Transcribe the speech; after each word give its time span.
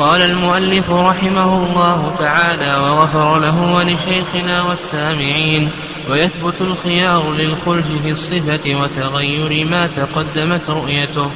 قال 0.00 0.22
المؤلف 0.22 0.90
رحمه 0.90 1.64
الله 1.64 2.14
تعالى 2.18 2.76
وغفر 2.76 3.38
له 3.38 3.60
ولشيخنا 3.74 4.62
والسامعين 4.62 5.70
ويثبت 6.10 6.60
الخيار 6.60 7.32
للخلف 7.32 7.86
في 8.02 8.10
الصفة 8.10 8.74
وتغير 8.82 9.66
ما 9.66 9.86
تقدمت 9.86 10.70
رؤيته. 10.70 11.30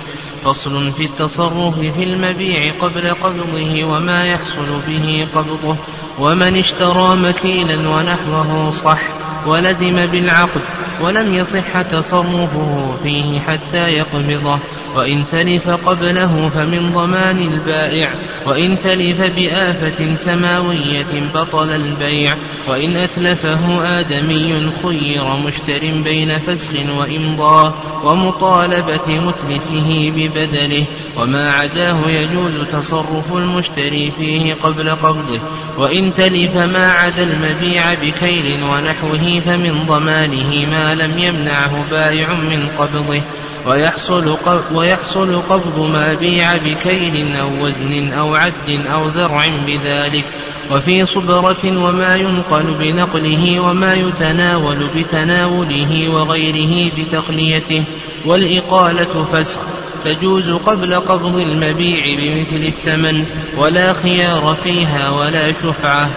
فصل 0.44 0.92
في 0.92 1.04
التصرف 1.04 1.78
في 1.78 2.04
المبيع 2.04 2.72
قبل 2.80 3.14
قبضه 3.14 3.84
وما 3.84 4.24
يحصل 4.24 4.80
به 4.86 5.28
قبضه. 5.34 5.76
ومن 6.18 6.56
اشترى 6.56 7.16
مكيلا 7.16 7.88
ونحوه 7.88 8.70
صح 8.70 9.00
ولزم 9.46 10.06
بالعقد 10.06 10.62
ولم 11.00 11.34
يصح 11.34 11.82
تصرفه 11.82 12.96
فيه 13.02 13.40
حتى 13.40 13.92
يقبضه. 13.92 14.58
وإن 14.94 15.24
تلف 15.26 15.70
قبله 15.70 16.50
فمن 16.54 16.92
ضمان 16.92 17.38
البائع. 17.38 18.10
وإن 18.46 18.78
تلف 18.78 19.20
بآفة 19.36 20.16
سماوية 20.16 21.30
بطل 21.34 21.70
البيع. 21.70 22.34
وإن 22.68 22.96
أتلفه 22.96 23.84
آدمي 24.00 24.70
خير 24.82 25.36
مشتر 25.46 26.02
بين 26.04 26.38
فسخ 26.38 26.70
وإمضاء 26.98 27.74
ومطالبة 28.04 29.08
متلفه 29.08 30.12
ببدله. 30.16 30.84
وما 31.16 31.50
عداه 31.50 32.08
يجوز 32.08 32.68
تصرف 32.72 33.36
المشتري 33.36 34.10
فيه 34.10 34.54
قبل 34.54 34.90
قبضه. 34.90 35.40
وإن 35.78 36.14
تلف 36.14 36.56
ما 36.56 36.92
عدا 36.92 37.22
المبيع 37.22 37.94
بكيل 37.94 38.62
ونحوه 38.62 39.40
فمن 39.46 39.86
ضمانه 39.86 40.70
ما 40.70 40.83
لم 40.92 41.18
يمنعه 41.18 41.90
بائع 41.90 42.34
من 42.34 42.68
قبضه 42.68 43.22
ويحصل, 43.66 44.36
ويحصل 44.72 45.42
قبض 45.42 45.78
ما 45.78 46.12
بيع 46.14 46.56
بكيل 46.56 47.36
أو 47.36 47.64
وزن 47.64 48.12
أو 48.12 48.34
عد 48.34 48.70
أو 48.92 49.08
ذرع 49.08 49.46
بذلك. 49.66 50.24
وفي 50.70 51.06
صبرة 51.06 51.64
وما 51.64 52.16
ينقل 52.16 52.74
بنقله 52.78 53.60
وما 53.60 53.94
يتناول 53.94 54.88
بتناوله 54.96 56.08
وغيره 56.08 56.92
بتقليته 56.98 57.84
والإقالة 58.24 59.24
فسخ 59.24 59.60
تجوز 60.04 60.50
قبل 60.50 60.94
قبض 60.94 61.36
المبيع 61.36 62.04
بمثل 62.18 62.64
الثمن 62.66 63.24
ولا 63.56 63.92
خيار 63.92 64.56
فيها 64.64 65.10
ولا 65.10 65.52
شفعة. 65.52 66.10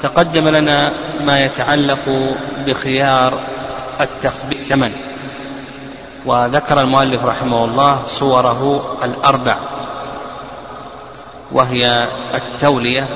تقدم 0.00 0.48
لنا 0.48 0.92
ما 1.20 1.44
يتعلق 1.44 2.34
بخيار 2.66 3.38
التخبير 4.00 4.62
ثمن. 4.62 4.92
وذكر 6.26 6.80
المؤلف 6.80 7.24
رحمه 7.24 7.64
الله 7.64 8.02
صوره 8.06 8.96
الأربع 9.04 9.56
وهي 11.52 12.08
التولية 12.34 13.06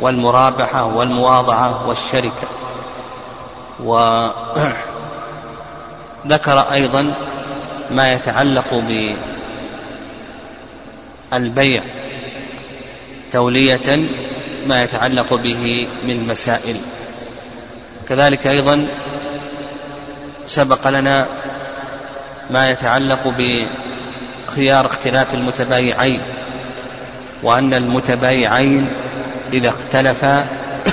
والمرابحة 0.00 0.84
والمواضعة 0.84 1.88
والشركة. 1.88 2.48
وذكر 3.80 4.34
أيضا 6.72 7.14
ما 7.90 8.12
يتعلق 8.12 8.82
بالبيع 11.32 11.82
تولية 13.32 14.08
ما 14.66 14.82
يتعلق 14.82 15.34
به 15.34 15.88
من 16.06 16.26
مسائل. 16.26 16.76
كذلك 18.08 18.46
أيضا 18.46 18.86
سبق 20.46 20.88
لنا 20.88 21.26
ما 22.50 22.70
يتعلق 22.70 23.34
بخيار 24.48 24.86
اختلاف 24.86 25.34
المتبايعين 25.34 26.20
وأن 27.42 27.74
المتبايعين 27.74 28.88
إذا 29.52 29.68
اختلفا 29.68 30.46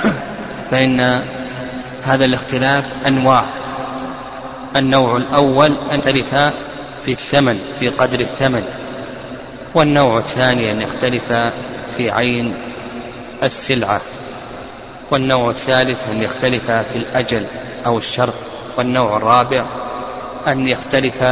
فإن 0.70 1.22
هذا 2.04 2.24
الاختلاف 2.24 2.84
أنواع. 3.06 3.44
النوع 4.76 5.16
الأول 5.16 5.76
أن 5.92 5.98
يختلفا 5.98 6.52
في 7.04 7.12
الثمن 7.12 7.58
في 7.80 7.88
قدر 7.88 8.20
الثمن 8.20 8.64
والنوع 9.74 10.18
الثاني 10.18 10.72
أن 10.72 10.82
يختلف 10.82 11.32
في 11.96 12.10
عين 12.10 12.54
السلعة. 13.44 14.00
والنوع 15.10 15.50
الثالث 15.50 16.08
أن 16.10 16.22
يختلف 16.22 16.70
في 16.70 16.96
الأجل 16.96 17.46
أو 17.86 17.98
الشرط. 17.98 18.34
والنوع 18.76 19.16
الرابع 19.16 19.66
أن 20.46 20.68
يختلف 20.68 21.24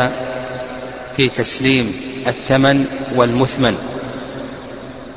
في 1.17 1.29
تسليم 1.29 1.95
الثمن 2.27 2.87
والمثمن. 3.17 3.77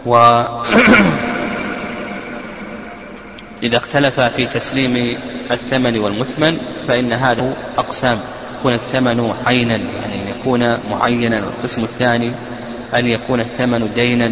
و 0.05 0.15
إذا 3.63 3.77
اختلف 3.77 4.19
في 4.19 4.45
تسليم 4.45 5.17
الثمن 5.51 5.99
والمثمن 5.99 6.57
فإن 6.87 7.13
هذا 7.13 7.53
أقسام. 7.77 8.19
يكون 8.65 8.73
الثمن 8.73 9.33
عينا 9.45 9.75
يعني 9.75 10.21
أن 10.21 10.27
يكون 10.27 10.77
معينا 10.91 11.45
والقسم 11.45 11.83
الثاني 11.83 12.31
أن 12.95 13.07
يكون 13.07 13.39
الثمن 13.39 13.93
دينا. 13.93 14.31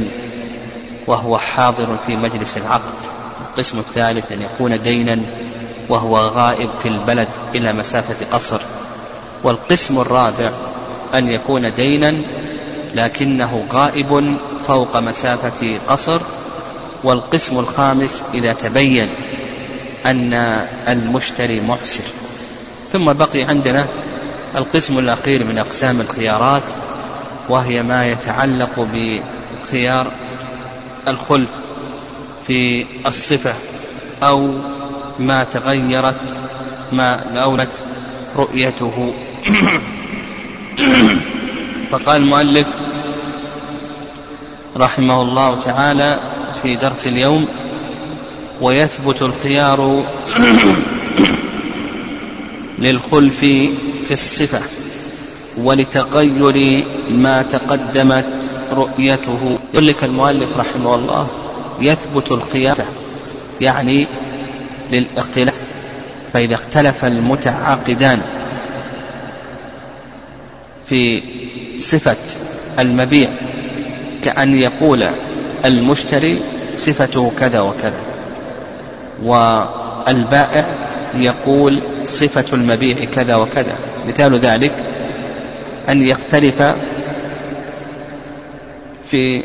وهو 1.08 1.38
حاضر 1.38 1.97
في 2.08 2.16
مجلس 2.16 2.58
العقد. 2.58 2.94
القسم 3.50 3.80
الثالث 3.80 4.31
أن 4.31 4.41
يكون 4.41 4.81
دينا 4.81 5.19
وهو 5.90 6.18
غائب 6.18 6.69
في 6.81 6.88
البلد 6.88 7.30
إلى 7.56 7.74
مسافة 7.74 8.25
قصر. 8.31 8.62
والقسم 9.44 10.00
الرابع 10.00 10.52
أن 11.14 11.28
يكون 11.28 11.74
دينا 11.74 12.16
لكنه 12.96 13.66
غائب 13.72 14.38
فوق 14.68 14.97
مسافة 14.97 15.78
قصر. 15.88 16.22
والقسم 17.03 17.59
الخامس 17.59 18.24
إذا 18.34 18.53
تبين 18.53 19.08
أن 20.06 20.34
المشتري 20.88 21.62
محسر 21.62 22.03
ثم 22.91 23.14
بقي 23.14 23.44
عندنا 23.44 23.85
القسم 24.56 25.00
الأخير 25.00 25.44
من 25.44 25.58
أقسام 25.58 26.02
الخيارات 26.02 26.64
وهي 27.50 27.84
ما 27.84 28.08
يتعلق 28.08 28.88
بخيار 28.94 30.12
الخلف 31.08 31.50
في 32.47 32.86
الصفة 33.06 33.53
أو 34.24 34.53
ما 35.19 35.44
تغيرت 35.44 36.40
ما 36.91 37.25
لونت 37.34 37.69
رؤيته. 38.36 39.14
فقال 41.91 42.22
المؤلف 42.22 42.68
رحمه 44.78 45.22
الله 45.22 45.62
تعالى 45.62 46.19
في 46.64 46.75
درس 46.75 47.08
اليوم 47.08 47.47
ويثبت 48.62 49.22
الخيار 49.22 50.03
للخلف 52.84 53.40
في 53.40 54.12
الصفة 54.12 54.62
ولتغير 55.58 56.85
ما 57.09 57.41
تقدمت 57.41 58.52
رؤيته. 58.73 59.57
يقول 59.73 59.88
لك 59.88 60.03
المؤلف 60.03 60.57
رحمه 60.57 60.95
الله 60.95 61.28
يثبت 61.81 62.31
الخيار 62.31 62.78
يعني 63.61 64.07
للاختلاف 64.91 65.56
فإذا 66.34 66.56
اختلف 66.56 67.06
المتعاقدان 67.06 68.22
في 70.85 71.22
صفة 71.79 72.16
المبيع 72.79 73.29
كأن 74.23 74.56
يقول 74.56 75.05
المشتري 75.66 76.40
صفته 76.75 77.31
كذا 77.40 77.59
وكذا 77.61 78.00
والبائع 79.23 80.66
يقول 81.16 81.79
صفة 82.03 82.45
المبيع 82.53 82.95
كذا 83.16 83.35
وكذا. 83.35 83.75
مثال 84.07 84.35
ذلك 84.35 84.72
أن 85.90 86.01
يختلف 86.01 86.63
في 89.13 89.44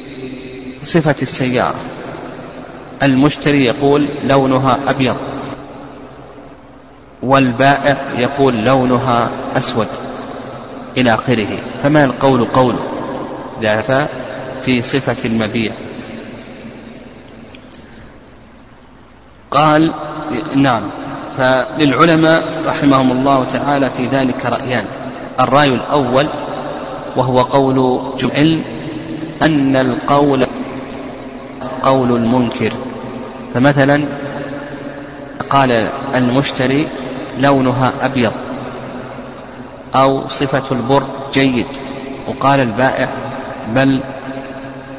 صفة 0.83 1.15
السيارة. 1.23 1.75
المشتري 3.03 3.65
يقول 3.65 4.07
لونها 4.25 4.79
أبيض 4.87 5.17
والبائع 7.23 7.97
يقول 8.19 8.65
لونها 8.65 9.31
أسود 9.57 9.87
إلى 10.97 11.15
آخره. 11.15 11.59
فما 11.83 12.05
القول 12.05 12.45
قول 12.45 12.75
ذا 13.63 14.09
في 14.65 14.83
صفة 14.83 15.17
المبيع؟ 15.25 15.73
قال 19.51 19.93
نعم. 20.55 20.83
فللعلماء 21.39 22.63
رحمهم 22.67 23.13
الله 23.13 23.45
تعالى 23.45 23.91
في 23.97 24.07
ذلك 24.07 24.47
رأيان. 24.47 24.85
الرأي 25.41 25.69
الأول 25.69 26.27
وهو 27.17 27.43
قول 27.43 28.01
جمع 28.19 28.59
أن 29.43 29.77
القول 29.77 30.47
قول 31.83 32.13
المنكر. 32.13 32.73
فمثلا 33.55 34.05
قال 35.51 35.89
المشتري 36.15 36.87
لونها 37.39 37.93
أبيض 38.03 38.33
أو 39.95 40.29
صفة 40.29 40.63
البر 40.77 41.03
جيد 41.35 41.67
وقال 42.29 42.61
البائع 42.61 43.09
بل 43.75 44.01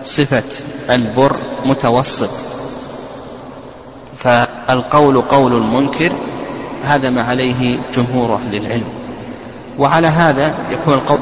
صفة 0.03 0.44
البر 0.89 1.35
متوسط. 1.65 2.30
فالقول 4.24 5.21
قول 5.21 5.53
المنكر 5.53 6.12
هذا 6.83 7.09
ما 7.09 7.24
عليه 7.24 7.80
جمهور 7.94 8.35
أهل 8.35 8.56
العلم. 8.56 8.89
وعلى 9.80 10.07
هذا 10.07 10.53
يكون 10.71 10.94
القول 10.94 11.19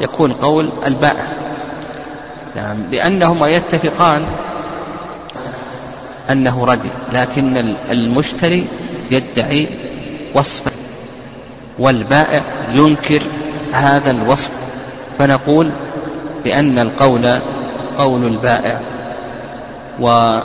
يكون 0.00 0.32
قول 0.32 0.72
البائع. 0.86 1.43
نعم. 2.56 2.76
لأنهما 2.92 3.48
يتفقان 3.48 4.22
أنه 6.30 6.64
ردي 6.64 6.88
لكن 7.12 7.74
المشتري 7.90 8.66
يدعي 9.10 9.68
وصفا 10.34 10.70
والبائع 11.78 12.42
ينكر 12.72 13.22
هذا 13.72 14.10
الوصف. 14.10 14.50
فنقول 15.18 15.70
بأن 16.44 16.78
القول 16.78 17.38
قول 17.98 18.26
البائع. 18.26 18.80
و 20.00 20.38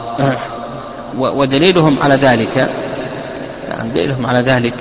ودليلهم 1.17 1.97
على 2.03 2.15
ذلك 2.15 2.69
نعم 3.69 3.89
دليلهم 3.91 4.25
على 4.25 4.39
ذلك 4.39 4.73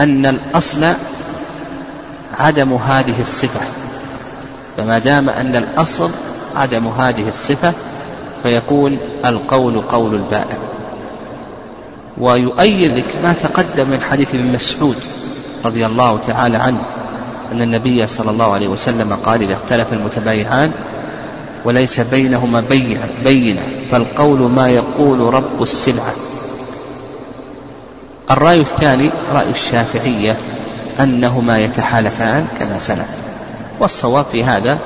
أن 0.00 0.26
الأصل 0.26 0.94
عدم 2.38 2.72
هذه 2.72 3.20
الصفة. 3.20 3.60
فما 4.76 4.98
دام 4.98 5.30
أن 5.30 5.56
الأصل 5.56 6.10
عدم 6.54 6.86
هذه 6.86 7.28
الصفة 7.28 7.72
فيكون 8.42 8.98
القول 9.24 9.80
قول 9.80 10.14
البائع. 10.14 10.58
ويؤيد 12.18 12.98
لك 12.98 13.16
ما 13.22 13.32
تقدم 13.32 13.90
من 13.90 14.00
حديث 14.00 14.34
ابن 14.34 14.52
مسعود 14.52 14.96
رضي 15.64 15.86
الله 15.86 16.18
تعالى 16.26 16.56
عنه 16.56 16.82
أن 17.52 17.62
النبي 17.62 18.06
صلى 18.06 18.30
الله 18.30 18.52
عليه 18.52 18.68
وسلم 18.68 19.12
قال 19.24 19.42
إذا 19.42 19.52
اختلف 19.54 19.92
المتبايعان 19.92 20.72
وليس 21.64 22.00
بينهما 22.00 22.60
بينة 22.60 23.08
بينة 23.24 23.62
فالقول 23.90 24.38
ما 24.38 24.68
يقول 24.68 25.34
رب 25.34 25.62
السلعة. 25.62 26.12
الرأي 28.30 28.60
الثاني 28.60 29.10
رأي 29.32 29.50
الشافعية 29.50 30.36
أنهما 31.00 31.58
يتحالفان 31.58 32.46
كما 32.58 32.78
سلف. 32.78 33.08
والصواب 33.80 34.24
في 34.24 34.44
هذا 34.44 34.78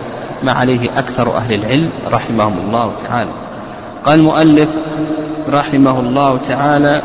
ما 0.42 0.52
عليه 0.52 0.98
أكثر 0.98 1.36
أهل 1.36 1.54
العلم 1.54 1.90
رحمهم 2.06 2.58
الله 2.58 2.92
تعالى. 3.08 3.30
قال 4.04 4.18
المؤلف 4.18 4.68
رحمه 5.48 6.00
الله 6.00 6.38
تعالى 6.48 7.02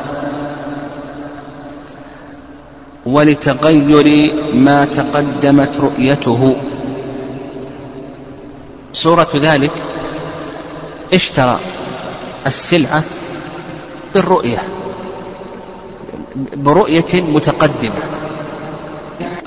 ولتغير 3.06 4.34
ما 4.54 4.86
تقدمت 4.86 5.78
رؤيته. 5.80 6.56
صورة 8.94 9.30
ذلك 9.36 9.72
اشترى 11.14 11.60
السلعة 12.48 13.04
بالرؤية 14.14 14.64
برؤية 16.56 17.22
متقدمة. 17.22 18.04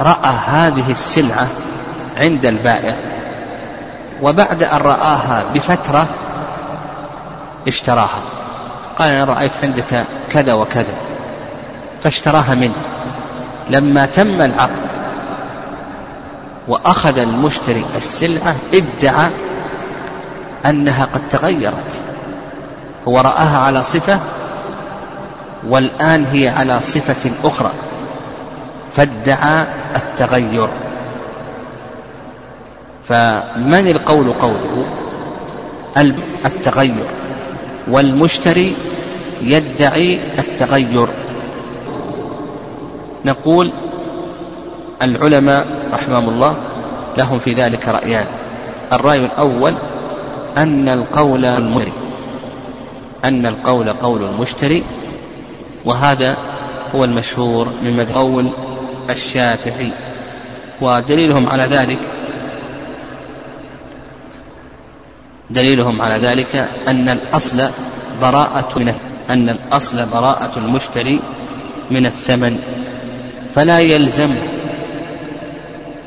رأى 0.00 0.30
هذه 0.46 0.90
السلعة 0.90 1.48
عند 2.16 2.46
البائع. 2.46 2.94
وبعد 4.22 4.62
أن 4.62 4.78
رآها 4.78 5.44
بفترة 5.54 6.06
اشتراها. 7.68 8.20
قال 8.98 9.08
أنا 9.10 9.24
رأيت 9.24 9.52
عندك 9.62 10.04
كذا 10.30 10.52
وكذا. 10.52 10.94
فاشتراها 12.02 12.54
منه. 12.54 12.74
لما 13.70 14.06
تم 14.06 14.42
العقد 14.42 14.86
وأخذ 16.68 17.18
المشتري 17.18 17.84
السلعة 17.96 18.54
ادعى 18.74 19.30
أنها 20.66 21.04
قد 21.14 21.28
تغيرت. 21.28 22.00
هو 23.08 23.20
رآها 23.20 23.58
على 23.58 23.82
صفة 23.82 24.18
والآن 25.68 26.24
هي 26.32 26.48
على 26.48 26.80
صفة 26.80 27.30
أخرى. 27.44 27.70
فادعى 28.96 29.64
التغير. 29.96 30.68
فمن 33.08 33.88
القول 33.88 34.32
قوله؟ 34.32 34.84
التغير. 36.46 37.06
والمشتري 37.88 38.74
يدعي 39.42 40.18
التغير. 40.38 41.08
نقول 43.24 43.70
العلماء 45.02 45.66
رحمهم 45.92 46.28
الله 46.28 46.56
لهم 47.18 47.38
في 47.38 47.52
ذلك 47.52 47.88
رأيان. 47.88 48.26
الرأي 48.92 49.24
الأول 49.24 49.74
أن 50.56 50.88
القول 50.88 51.44
المشتري. 51.44 51.92
أن 53.24 53.46
القول 53.46 53.92
قول 53.92 54.22
المشتري 54.22 54.84
وهذا 55.84 56.36
هو 56.94 57.04
المشهور 57.04 57.66
من 57.82 58.06
قول 58.14 58.50
الشافعي. 59.10 59.90
ودليلهم 60.80 61.48
على 61.48 61.62
ذلك 61.62 61.98
دليلهم 65.50 66.02
على 66.02 66.26
ذلك 66.28 66.68
أن 66.88 67.08
الأصل 67.08 67.68
براءة 68.22 68.78
من 68.78 68.94
أن 69.30 69.48
الأصل 69.48 70.06
براءة 70.06 70.52
المشتري 70.56 71.20
من 71.90 72.06
الثمن. 72.06 72.58
فلا 73.54 73.78
يلزم 73.78 74.30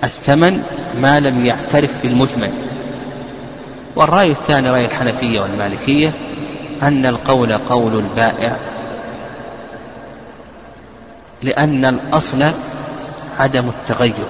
الثمن 0.04 0.64
ما 1.02 1.20
لم 1.20 1.46
يعترف 1.46 1.96
بالمثمن. 2.04 2.52
والرأي 3.96 4.32
الثاني 4.32 4.70
رأي 4.70 4.86
الحنفية 4.86 5.40
والمالكية 5.42 6.14
أن 6.84 7.06
القول 7.06 7.54
قول 7.54 7.96
البائع 7.96 8.56
لأن 11.44 11.86
الأصل 11.86 12.52
عدم 13.40 13.70
التغير. 13.70 14.30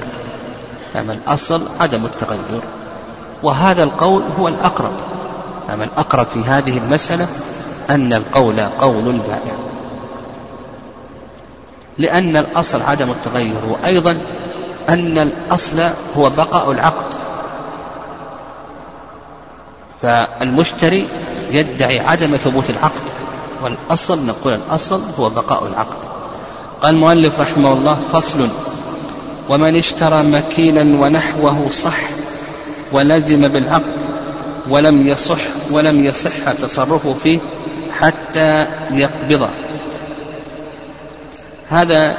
أما 0.96 1.14
الأصل 1.14 1.62
عدم 1.80 2.06
التغير. 2.06 2.62
وهذا 3.44 3.84
القول 3.84 4.24
هو 4.40 4.48
الأقرب. 4.48 4.94
أما 5.74 5.84
الأقرب 5.84 6.28
في 6.28 6.40
هذه 6.40 6.78
المسألة 6.78 7.28
أن 7.90 8.14
القول 8.14 8.60
قول 8.60 9.08
البائع. 9.10 9.54
لأن 11.98 12.38
الأصل 12.38 12.82
عدم 12.82 13.10
التغير 13.10 13.66
وأيضا 13.70 14.18
أن 14.90 15.18
الأصل 15.18 15.90
هو 16.18 16.30
بقاء 16.30 16.72
العقد. 16.72 17.14
فالمشتري 20.02 21.08
يدعي 21.52 22.00
عدم 22.00 22.36
ثبوت 22.36 22.70
العقد 22.70 23.10
والأصل 23.64 24.26
نقول 24.26 24.54
الأصل 24.54 25.02
هو 25.20 25.30
بقاء 25.30 25.68
العقد. 25.68 25.98
قال 26.82 26.96
المؤلف 26.96 27.40
رحمه 27.40 27.74
الله 27.74 28.00
فصل 28.12 28.50
ومن 29.50 29.76
اشترى 29.76 30.24
مكيلا 30.24 30.82
ونحوه 30.82 31.70
صح. 31.70 32.00
ولزم 32.92 33.48
بالعقد 33.48 34.10
ولم 34.70 35.08
يصح 35.08 35.42
ولم 35.72 36.06
يصح 36.06 36.52
تصرفه 36.52 37.14
فيه 37.14 37.40
حتى 38.00 38.68
يقبضه. 38.92 39.50
هذا 41.70 42.18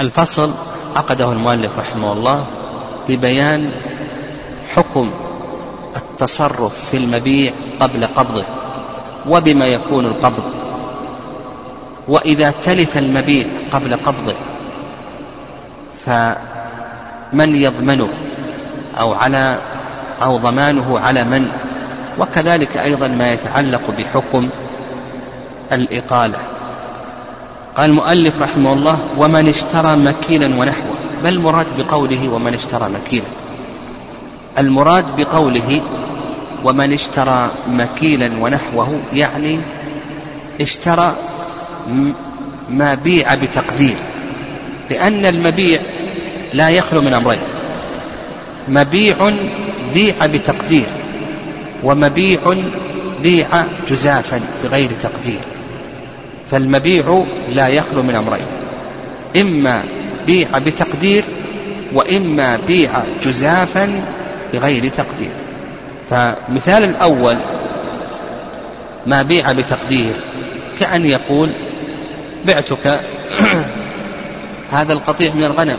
الفصل 0.00 0.52
عقده 0.96 1.32
المؤلف 1.32 1.78
رحمه 1.78 2.12
الله 2.12 2.46
ببيان 3.08 3.70
حكم 4.74 5.10
التصرف 5.96 6.90
في 6.90 6.96
المبيع 6.96 7.52
قبل 7.80 8.06
قبضه 8.06 8.44
وبما 9.28 9.66
يكون 9.66 10.06
القبض. 10.06 10.44
وإذا 12.08 12.50
تلف 12.50 12.98
المبيع 12.98 13.46
قبل 13.72 13.96
قبضه 13.96 14.34
فمن 17.32 17.54
يضمنه 17.54 18.08
أو 19.00 19.12
على 19.12 19.58
أو 20.22 20.36
ضمانه 20.36 20.98
على 20.98 21.24
من. 21.24 21.48
وكذلك 22.18 22.76
أيضا 22.76 23.08
ما 23.08 23.32
يتعلق 23.32 23.80
بحكم 23.98 24.48
الإقالة. 25.72 26.38
قال 27.76 27.90
المؤلف 27.90 28.42
رحمه 28.42 28.72
الله 28.72 28.98
ومن 29.18 29.48
اشترى 29.48 29.96
مكيلا 29.96 30.46
ونحوه. 30.46 30.94
ما 31.22 31.28
المراد 31.28 31.66
بقوله 31.78 32.28
ومن 32.28 32.54
اشترى 32.54 32.88
مكيلا 32.88 33.26
المراد 34.58 35.04
بقوله 35.16 35.80
ومن 36.64 36.92
اشترى 36.92 37.50
مكيلا 37.68 38.30
ونحوه 38.40 39.00
يعني 39.14 39.60
اشترى 40.60 41.14
ما 42.70 42.94
بيع 42.94 43.34
بتقدير. 43.34 43.96
لأن 44.90 45.26
المبيع 45.26 45.80
لا 46.52 46.68
يخلو 46.68 47.00
من 47.00 47.12
أمرين. 47.12 47.40
مبيع 48.68 49.32
بيع 49.94 50.26
بتقدير 50.26 50.86
ومبيع 51.82 52.40
بيع 53.22 53.64
جزافا 53.88 54.40
بغير 54.64 54.90
تقدير. 55.02 55.40
فالمبيع 56.50 57.24
لا 57.52 57.68
يخلو 57.68 58.02
من 58.02 58.14
أمرين. 58.14 58.46
إما 59.36 59.82
بيع 60.26 60.58
بتقدير 60.58 61.24
وإما 61.92 62.58
بيع 62.66 62.90
جزافا 63.24 64.02
بغير 64.52 64.88
تقدير. 64.88 65.30
فمثال 66.10 66.84
الأول 66.84 67.38
ما 69.06 69.22
بيع 69.22 69.52
بتقدير 69.52 70.12
كأن 70.80 71.04
يقول 71.04 71.50
بعتك 72.44 73.00
هذا 74.72 74.92
القطيع 74.92 75.34
من 75.34 75.44
الغنم. 75.44 75.78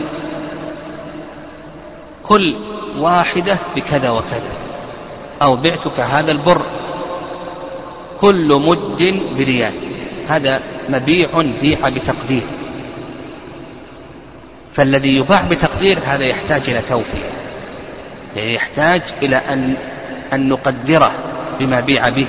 كل 2.28 2.56
واحدة 2.98 3.56
بكذا 3.76 4.10
وكذا. 4.10 4.52
أو 5.42 5.56
بعتك 5.56 6.00
هذا 6.00 6.32
البر. 6.32 6.62
كل 8.20 8.54
مد 8.54 9.22
بريال. 9.38 9.72
هذا 10.28 10.60
مبيع 10.88 11.42
بيع 11.60 11.88
بتقدير. 11.88 12.42
فالذي 14.72 15.16
يباع 15.16 15.42
بتقدير 15.50 15.98
هذا 16.06 16.24
يحتاج 16.24 16.70
إلى 16.70 16.80
توفية 16.88 17.30
يعني 18.36 18.54
يحتاج 18.54 19.02
إلى 19.22 19.36
أن 19.36 19.74
أن 20.32 20.48
نقدره 20.48 21.12
بما 21.60 21.80
بيع 21.80 22.08
به. 22.08 22.26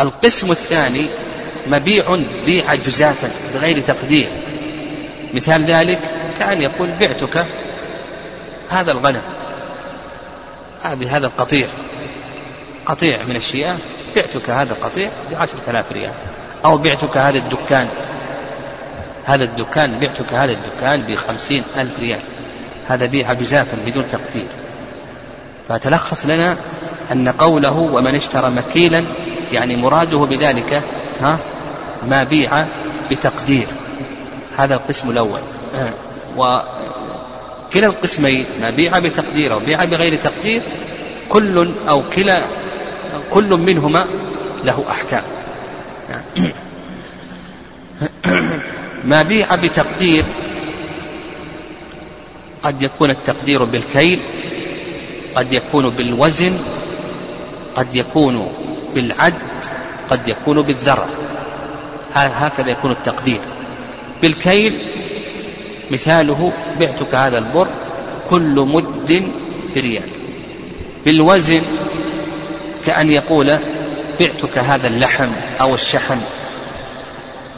القسم 0.00 0.50
الثاني 0.50 1.06
مبيع 1.66 2.18
بيع 2.46 2.74
جزافا 2.74 3.30
بغير 3.54 3.80
تقدير. 3.80 4.28
مثال 5.34 5.64
ذلك 5.64 6.00
كأن 6.42 6.62
يقول 6.62 6.90
بعتك 7.00 7.46
هذا 8.70 8.92
الغنم. 8.92 9.22
هذه 10.82 11.16
هذا 11.16 11.26
القطيع. 11.26 11.66
قطيع 12.86 13.22
من 13.22 13.36
الشياه 13.36 13.76
بعتك 14.16 14.50
هذا 14.50 14.72
القطيع 14.72 15.10
بعشرة 15.30 15.60
آلاف 15.68 15.92
ريال. 15.92 16.12
أو 16.64 16.78
بعتك 16.78 17.16
هذا 17.16 17.38
الدكان. 17.38 17.88
هذا 19.24 19.44
الدكان 19.44 19.98
بعتك 20.00 20.32
هذا 20.32 20.52
الدكان 20.52 21.02
بخمسين 21.02 21.64
ألف 21.76 22.00
ريال. 22.00 22.20
هذا 22.88 23.06
بيع 23.06 23.32
جزافا 23.32 23.76
بدون 23.86 24.04
تقدير. 24.12 24.46
فتلخص 25.68 26.26
لنا 26.26 26.56
أن 27.12 27.28
قوله 27.28 27.76
ومن 27.78 28.14
اشترى 28.14 28.50
مكيلا 28.50 29.04
يعني 29.52 29.76
مراده 29.76 30.18
بذلك 30.18 30.82
ها 31.20 31.38
ما 32.08 32.24
بيع 32.24 32.66
بتقدير. 33.10 33.66
هذا 34.56 34.74
القسم 34.74 35.10
الأول. 35.10 35.40
وكلا 36.36 37.86
القسمين 37.86 38.44
ما 38.60 38.70
بيع 38.70 38.98
بتقدير 38.98 39.52
أو 39.52 39.58
بيع 39.58 39.84
بغير 39.84 40.16
تقدير 40.16 40.62
كل 41.28 41.74
أو 41.88 42.02
كلا 42.16 42.42
كل 43.30 43.48
منهما 43.48 44.06
له 44.64 44.84
أحكام. 44.90 45.22
ما 49.04 49.22
بيع 49.22 49.56
بتقدير 49.56 50.24
قد 52.62 52.82
يكون 52.82 53.10
التقدير 53.10 53.64
بالكيل 53.64 54.18
قد 55.34 55.52
يكون 55.52 55.90
بالوزن 55.90 56.58
قد 57.76 57.94
يكون 57.94 58.52
بالعد 58.94 59.34
قد 60.10 60.28
يكون 60.28 60.62
بالذرة. 60.62 61.08
هكذا 62.14 62.70
يكون 62.70 62.90
التقدير. 62.90 63.40
بالكيل 64.22 64.78
مثاله 65.92 66.52
بعتك 66.80 67.14
هذا 67.14 67.38
البر 67.38 67.68
كل 68.30 68.54
مد 68.60 69.24
بريال 69.74 70.08
بالوزن 71.04 71.62
كأن 72.86 73.10
يقول 73.10 73.58
بعتك 74.20 74.58
هذا 74.58 74.88
اللحم 74.88 75.28
أو 75.60 75.74
الشحم 75.74 76.18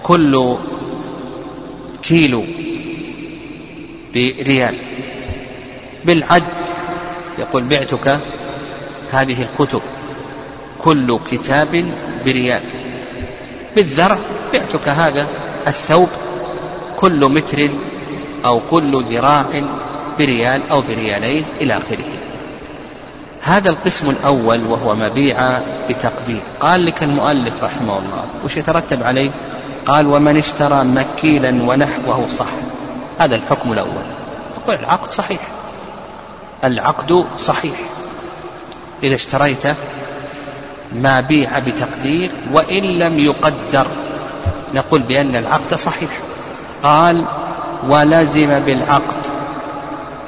كل 0.03 0.57
كيلو 2.03 2.45
بريال 4.15 4.75
بالعد 6.05 6.43
يقول 7.39 7.63
بعتك 7.65 8.19
هذه 9.11 9.43
الكتب 9.43 9.83
كل 10.79 11.19
كتاب 11.31 11.85
بريال. 12.25 12.63
بالذرع 13.77 14.19
بعتك 14.53 14.89
هذا 14.89 15.27
الثوب 15.67 16.09
كل 16.97 17.25
متر 17.25 17.71
أو 18.45 18.61
كل 18.71 19.05
ذراع 19.05 19.47
بريال 20.19 20.61
أو 20.71 20.81
بريالين 20.81 21.45
إلى 21.61 21.77
آخره. 21.77 22.05
هذا 23.43 23.71
القسم 23.71 24.11
الأول 24.11 24.61
وهو 24.65 24.95
مبيع 24.95 25.59
بتقدير. 25.89 26.41
قال 26.61 26.87
لك 26.87 27.03
المؤلف 27.03 27.63
رحمه 27.63 27.99
الله 27.99 28.25
وش 28.45 28.57
يترتب 28.57 29.03
عليه؟ 29.03 29.31
قال 29.87 30.07
ومن 30.07 30.37
اشترى 30.37 30.85
مكيلا 30.85 31.63
ونحوه 31.63 32.27
صح. 32.27 32.47
هذا 33.19 33.37
الحكم 33.37 33.73
الأول. 33.73 34.05
تقول 34.57 34.77
العقد 34.77 35.11
صحيح. 35.11 35.41
العقد 36.65 37.25
صحيح. 37.37 37.77
إذا 39.03 39.15
اشتريت 39.15 39.63
ما 40.93 41.21
بيع 41.21 41.59
بتقدير 41.59 42.31
وإن 42.53 42.83
لم 42.83 43.19
يقدر 43.19 43.87
نقول 44.75 45.03
بأن 45.03 45.37
العقد 45.37 45.75
صحيح. 45.75 46.11
قال 46.83 47.25
ولزم 47.89 48.59
بالعقد. 48.59 49.27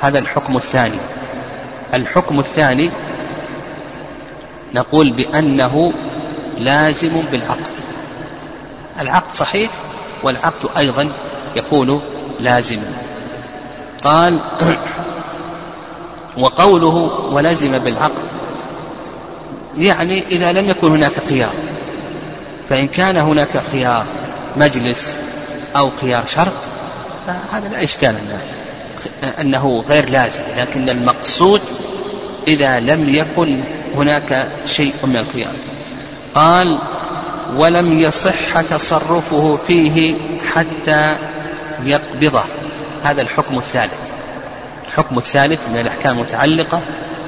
هذا 0.01 0.19
الحكم 0.19 0.57
الثاني. 0.57 0.99
الحكم 1.95 2.39
الثاني 2.39 2.91
نقول 4.75 5.11
بأنه 5.11 5.93
لازم 6.59 7.23
بالعقد. 7.33 7.77
العقد 9.01 9.33
صحيح 9.33 9.71
والعقد 10.23 10.69
أيضا 10.79 11.09
يكون 11.57 12.01
لازما 12.41 12.93
قال 14.05 14.41
وقوله 16.39 16.95
ولزم 17.33 17.79
بالعقد 17.79 18.23
يعني 19.79 20.25
إذا 20.31 20.53
لم 20.53 20.71
يكن 20.71 20.91
هناك 20.91 21.13
خيار 21.29 21.53
فإن 22.69 22.89
كان 22.89 23.17
هناك 23.17 23.63
خيار 23.73 24.05
مجلس 24.57 25.17
أو 25.77 25.91
خيار 26.01 26.27
شرط 26.27 26.69
فهذا 27.27 27.69
لا 27.69 27.85
إشكال 27.85 28.17
أنه 29.41 29.85
غير 29.89 30.09
لازم 30.09 30.43
لكن 30.57 30.89
المقصود 30.89 31.61
إذا 32.49 32.81
لم 32.81 33.15
يكن 33.15 33.61
هناك 33.95 34.49
شيء 34.67 34.95
من 35.05 35.17
الخيار 35.17 35.53
قال 36.35 36.79
ولم 37.57 37.93
يصح 37.93 38.61
تصرفه 38.61 39.59
فيه 39.67 40.15
حتى 40.53 41.17
يقبضه. 41.85 42.43
هذا 43.05 43.23
الحكم 43.23 43.59
الثالث. 43.59 43.93
الحكم 44.87 45.19
الثالث 45.19 45.69
من 45.69 45.81
الأحكام 45.81 46.19
المتعلقة 46.19 46.81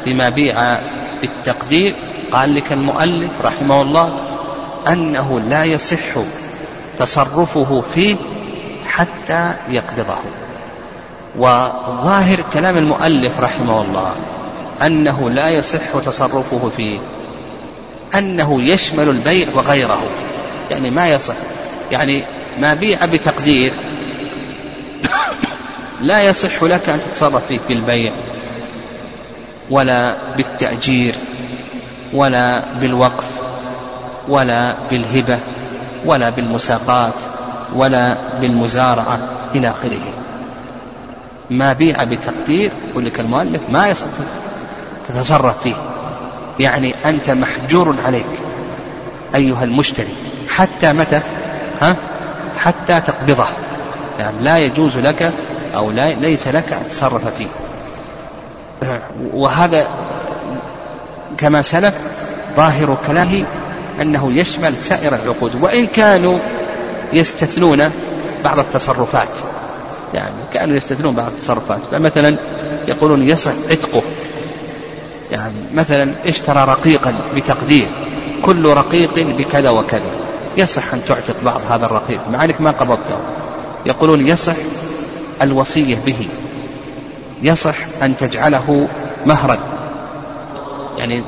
بما 0.06 0.28
بيع 0.28 0.80
بالتقدير. 1.20 1.94
قال 2.32 2.54
لك 2.54 2.72
المؤلف 2.72 3.30
رحمه 3.44 3.82
الله 3.82 4.20
أنه 4.88 5.40
لا 5.40 5.64
يصح 5.64 6.18
تصرفه 6.98 7.82
فيه 7.94 8.16
حتى 8.98 9.52
يقبضه. 9.68 10.18
وظاهر 11.36 12.44
كلام 12.52 12.76
المؤلف 12.76 13.40
رحمه 13.40 13.82
الله 13.82 14.14
أنه 14.86 15.30
لا 15.30 15.50
يصح 15.50 15.98
تصرفه 16.04 16.68
فيه 16.76 16.98
أنه 18.14 18.62
يشمل 18.62 19.08
البيع 19.08 19.46
وغيره 19.54 20.00
يعني 20.70 20.90
ما 20.90 21.08
يصح. 21.08 21.34
يعني 21.92 22.22
ما 22.60 22.74
بيع 22.74 23.04
بتقدير 23.04 23.72
لا 26.00 26.22
يصح 26.22 26.62
لك 26.62 26.88
أن 26.88 27.00
تتصرف 27.00 27.46
فيه 27.48 27.58
بالبيع 27.68 28.12
ولا 29.70 30.16
بالتأجير 30.36 31.14
ولا 32.12 32.62
بالوقف 32.80 33.26
ولا 34.28 34.76
بالهبة 34.90 35.38
ولا 36.04 36.30
بالمساقات. 36.30 37.14
ولا 37.74 38.16
بالمزارعة 38.40 39.18
إلى 39.54 39.70
آخره. 39.70 40.12
ما 41.50 41.72
بيع 41.72 42.04
بتقدير 42.04 42.70
يقول 42.90 43.04
لك 43.04 43.20
المؤلف 43.20 43.62
ما 43.68 43.88
يصح 43.88 44.06
تتصرف 45.08 45.62
فيه. 45.62 45.74
يعني 46.60 46.94
أنت 47.04 47.30
محجور 47.30 47.94
عليك 48.06 48.26
أيها 49.34 49.64
المشتري. 49.64 50.14
حتى 50.48 50.92
متى؟ 50.92 51.20
ها؟ 51.80 51.96
حتى 52.56 53.00
تقبضه. 53.00 53.46
يعني 54.18 54.36
لا 54.40 54.58
يجوز 54.58 54.98
لك 54.98 55.32
أو 55.74 55.90
لا 55.90 56.12
ليس 56.12 56.48
لك 56.48 56.72
أن 56.72 56.88
تتصرف 56.88 57.28
فيه. 57.38 57.46
وهذا 59.32 59.86
كما 61.38 61.62
سلف 61.62 61.94
ظاهر 62.56 62.96
كلامه 63.06 63.44
أنه 64.00 64.32
يشمل 64.32 64.76
سائر 64.76 65.14
العقود. 65.14 65.62
وإن 65.62 65.86
كانوا 65.86 66.38
يستثنون 67.12 67.90
بعض 68.44 68.58
التصرفات. 68.58 69.28
يعني 70.14 70.34
كانوا 70.52 70.76
يستثنون 70.76 71.14
بعض 71.14 71.26
التصرفات. 71.26 71.80
فمثلا 71.90 72.36
يقولون 72.88 73.22
يصح 73.22 73.52
عتقه. 73.70 74.02
يعني 75.30 75.54
مثلا 75.74 76.14
اشترى 76.26 76.64
رقيقا 76.64 77.14
بتقدير. 77.36 77.86
كل 78.42 78.68
رقيق 78.68 79.14
بكذا 79.14 79.70
وكذا. 79.70 80.10
يصح 80.56 80.94
أن 80.94 81.00
تعتق 81.08 81.36
بعض 81.44 81.60
هذا 81.70 81.86
الرقيق. 81.86 82.20
مع 82.32 82.44
أنك 82.44 82.60
ما 82.60 82.70
قبضته. 82.70 83.18
يقولون 83.86 84.28
يصح 84.28 84.56
الوصية 85.42 85.96
به. 86.06 86.28
يصح 87.42 87.76
أن 88.02 88.16
تجعله 88.16 88.88
مهرا. 89.26 89.58
يعني 90.98 91.22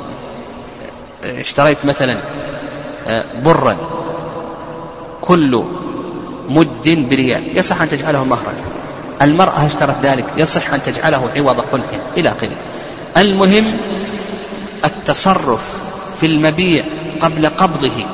اشتريت 1.24 1.84
مثلا 1.84 2.16
آه، 3.08 3.24
برا. 3.44 3.76
كل 5.20 5.64
مد 6.48 7.06
بريال 7.10 7.42
يصح 7.58 7.82
أن 7.82 7.88
تجعله 7.88 8.24
مهرا. 8.24 8.54
المرأة 9.22 9.66
اشترت 9.66 9.96
ذلك 10.02 10.24
يصح 10.36 10.74
أن 10.74 10.80
تجعله 10.82 11.28
عوض 11.36 11.64
خلع 11.72 11.82
إلى 12.16 12.28
آخره 12.28 12.56
المهم 13.16 13.76
التصرف 14.84 15.62
في 16.20 16.26
المبيع 16.26 16.84
قبل 17.20 17.46
قبضه. 17.46 18.06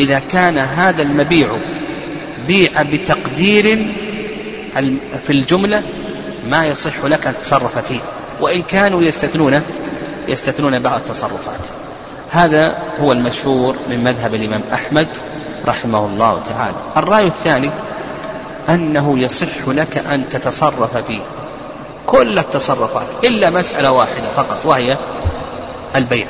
إذا 0.00 0.18
كان 0.18 0.58
هذا 0.58 1.02
المبيع 1.02 1.48
بيع 2.46 2.82
بتقدير 2.82 3.86
في 5.26 5.30
الجملة 5.30 5.82
ما 6.50 6.66
يصح 6.66 7.04
لك 7.04 7.26
أن 7.26 7.34
تتصرف 7.34 7.78
فيه. 7.78 8.00
وإن 8.40 8.62
كانوا 8.62 9.02
يستثنون 9.02 9.62
يستثنون 10.28 10.78
بعض 10.78 11.00
التصرفات. 11.00 11.60
هذا 12.30 12.78
هو 13.00 13.12
المشهور 13.12 13.76
من 13.90 14.04
مذهب 14.04 14.34
الإمام 14.34 14.62
أحمد. 14.72 15.08
رحمه 15.66 16.06
الله 16.06 16.42
تعالى. 16.42 16.76
الرأي 16.96 17.26
الثاني 17.26 17.70
أنه 18.68 19.18
يصح 19.18 19.68
لك 19.68 19.98
أن 19.98 20.28
تتصرف 20.30 20.96
فيه. 20.96 21.20
كل 22.06 22.38
التصرفات 22.38 23.06
إلا 23.24 23.50
مسألة 23.50 23.90
واحدة 23.90 24.28
فقط 24.36 24.58
وهي 24.64 24.96
البيع. 25.96 26.26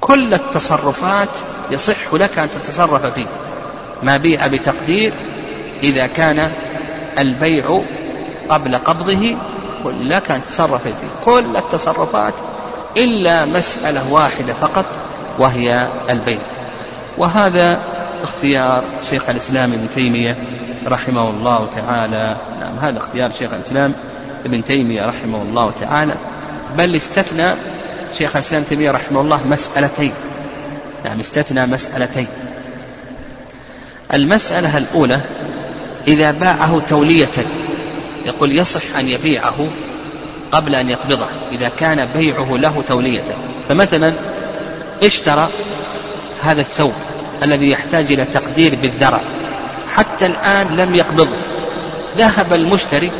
كل 0.00 0.34
التصرفات 0.34 1.28
يصح 1.70 2.14
لك 2.14 2.38
أن 2.38 2.48
تتصرف 2.50 3.06
فيه. 3.06 3.26
ما 4.02 4.16
بيع 4.16 4.46
بتقدير 4.46 5.12
إذا 5.82 6.06
كان 6.06 6.52
البيع 7.18 7.82
قبل 8.48 8.76
قبضه 8.76 9.36
لك 9.84 10.30
أن 10.30 10.42
تتصرف 10.42 10.82
فيه. 10.82 10.92
كل 11.24 11.56
التصرفات 11.56 12.34
إلا 12.96 13.44
مسألة 13.44 14.12
واحدة 14.12 14.52
فقط 14.52 14.84
وهي 15.38 15.88
البيع. 16.10 16.57
وهذا 17.18 17.82
اختيار 18.22 18.84
شيخ 19.10 19.28
الإسلام 19.28 19.72
ابن 19.72 19.90
تيمية 19.94 20.36
رحمه 20.86 21.30
الله 21.30 21.66
تعالى. 21.66 22.36
نعم 22.60 22.78
هذا 22.78 22.98
اختيار 22.98 23.30
شيخ 23.30 23.52
الإسلام 23.52 23.92
ابن 24.44 24.64
تيمية 24.64 25.06
رحمه 25.06 25.42
الله 25.42 25.70
تعالى. 25.80 26.14
بل 26.78 26.96
استثنى 26.96 27.54
شيخ 28.18 28.36
الإسلام 28.36 28.62
ابن 28.62 28.68
تيمية 28.68 28.90
رحمه 28.90 29.20
الله 29.20 29.46
مسألتين. 29.46 30.12
نعم 31.04 31.20
استثنى 31.20 31.66
مسألتين. 31.66 32.26
المسألة 34.14 34.78
الأولى 34.78 35.20
إذا 36.08 36.30
باعه 36.30 36.82
تولية 36.88 37.46
يقول 38.26 38.52
يصح 38.52 38.96
أن 38.98 39.08
يبيعه 39.08 39.66
قبل 40.52 40.74
أن 40.74 40.90
يقبضه 40.90 41.26
إذا 41.52 41.68
كان 41.68 42.08
بيعه 42.16 42.56
له 42.56 42.84
تولية. 42.88 43.36
فمثلا 43.68 44.12
اشترى 45.02 45.48
هذا 46.42 46.60
الثوب 46.60 46.92
الذي 47.42 47.70
يحتاج 47.70 48.12
إلى 48.12 48.24
تقدير 48.24 48.74
بالذرع. 48.82 49.20
حتى 49.94 50.26
الآن 50.26 50.76
لم 50.76 50.94
يقبضه 50.94 51.36
ذهب 52.18 52.52
المشتري 52.52 53.10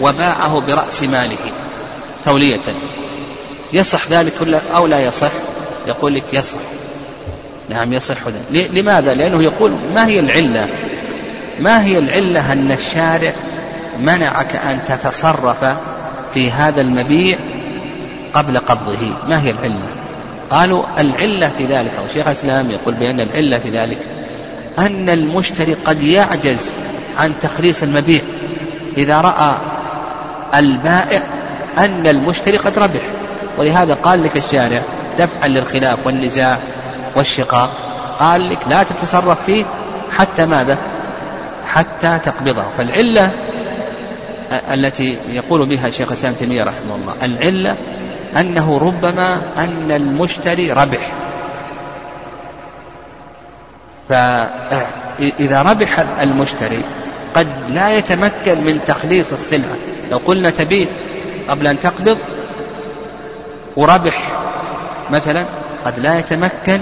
وباعه 0.00 0.60
برأس 0.60 1.02
ماله 1.02 1.36
تولية. 2.24 2.60
يصح 3.72 4.08
ذلك 4.10 4.62
أو 4.74 4.86
لا 4.86 5.00
يصح؟ 5.00 5.32
يقول 5.88 6.14
لك 6.14 6.24
يصح. 6.32 6.58
نعم 7.68 7.92
يصح. 7.92 8.16
ذلك 8.50 8.68
لماذا؟ 8.72 9.14
لأنه 9.14 9.42
يقول 9.42 9.76
ما 9.94 10.06
هي 10.06 10.20
العلة؟ 10.20 10.68
ما 11.60 11.84
هي 11.84 11.98
العلة 11.98 12.52
أن 12.52 12.72
الشارع 12.72 13.32
منعك 14.00 14.56
أن 14.56 14.80
تتصرف 14.88 15.64
في 16.34 16.50
هذا 16.50 16.80
المبيع 16.80 17.38
قبل 18.34 18.58
قبضه؟ 18.58 19.14
ما 19.28 19.42
هي 19.42 19.50
العلة؟ 19.50 19.99
قالوا 20.50 20.84
العلة 20.98 21.50
في 21.58 21.66
ذلك 21.66 21.92
أو 21.98 22.08
شيخ 22.14 22.26
الإسلام 22.26 22.70
يقول 22.70 22.94
بأن 22.94 23.20
العلة 23.20 23.58
في 23.58 23.70
ذلك 23.70 23.98
أن 24.78 25.10
المشتري 25.10 25.74
قد 25.74 26.02
يعجز 26.02 26.72
عن 27.18 27.32
تخليص 27.40 27.82
المبيع 27.82 28.20
إذا 28.96 29.20
رأى 29.20 29.54
البائع 30.54 31.22
أن 31.78 32.06
المشتري 32.06 32.56
قد 32.56 32.78
ربح. 32.78 33.00
ولهذا 33.58 33.94
قال 33.94 34.22
لك 34.22 34.36
الشارع 34.36 34.82
دفعا 35.18 35.48
للخلاف 35.48 36.06
والنزاع 36.06 36.58
والشقاق. 37.16 37.70
قال 38.20 38.48
لك 38.48 38.58
لا 38.68 38.82
تتصرف 38.82 39.44
فيه 39.46 39.64
حتى 40.10 40.46
ماذا؟ 40.46 40.78
حتى 41.66 42.18
تقبضه. 42.24 42.64
فالعلة 42.78 43.30
التي 44.72 45.18
يقول 45.28 45.66
بها 45.66 45.90
شيخ 45.90 46.08
الإسلام 46.08 46.34
تيمية 46.34 46.64
رحمه 46.64 46.94
الله 46.94 47.14
العلة 47.22 47.76
أنه 48.36 48.78
ربما 48.78 49.40
أن 49.56 49.90
المشتري 49.90 50.72
ربح. 50.72 51.12
فإذا 54.08 55.62
ربح 55.62 56.04
المشتري 56.20 56.80
قد 57.34 57.48
لا 57.68 57.96
يتمكن 57.96 58.64
من 58.64 58.80
تخليص 58.86 59.32
السلعة. 59.32 59.76
لو 60.10 60.18
قلنا 60.18 60.50
تبيع 60.50 60.86
قبل 61.48 61.66
أن 61.66 61.80
تقبض 61.80 62.18
وربح 63.76 64.32
مثلا 65.10 65.44
قد 65.84 65.98
لا 65.98 66.18
يتمكن 66.18 66.80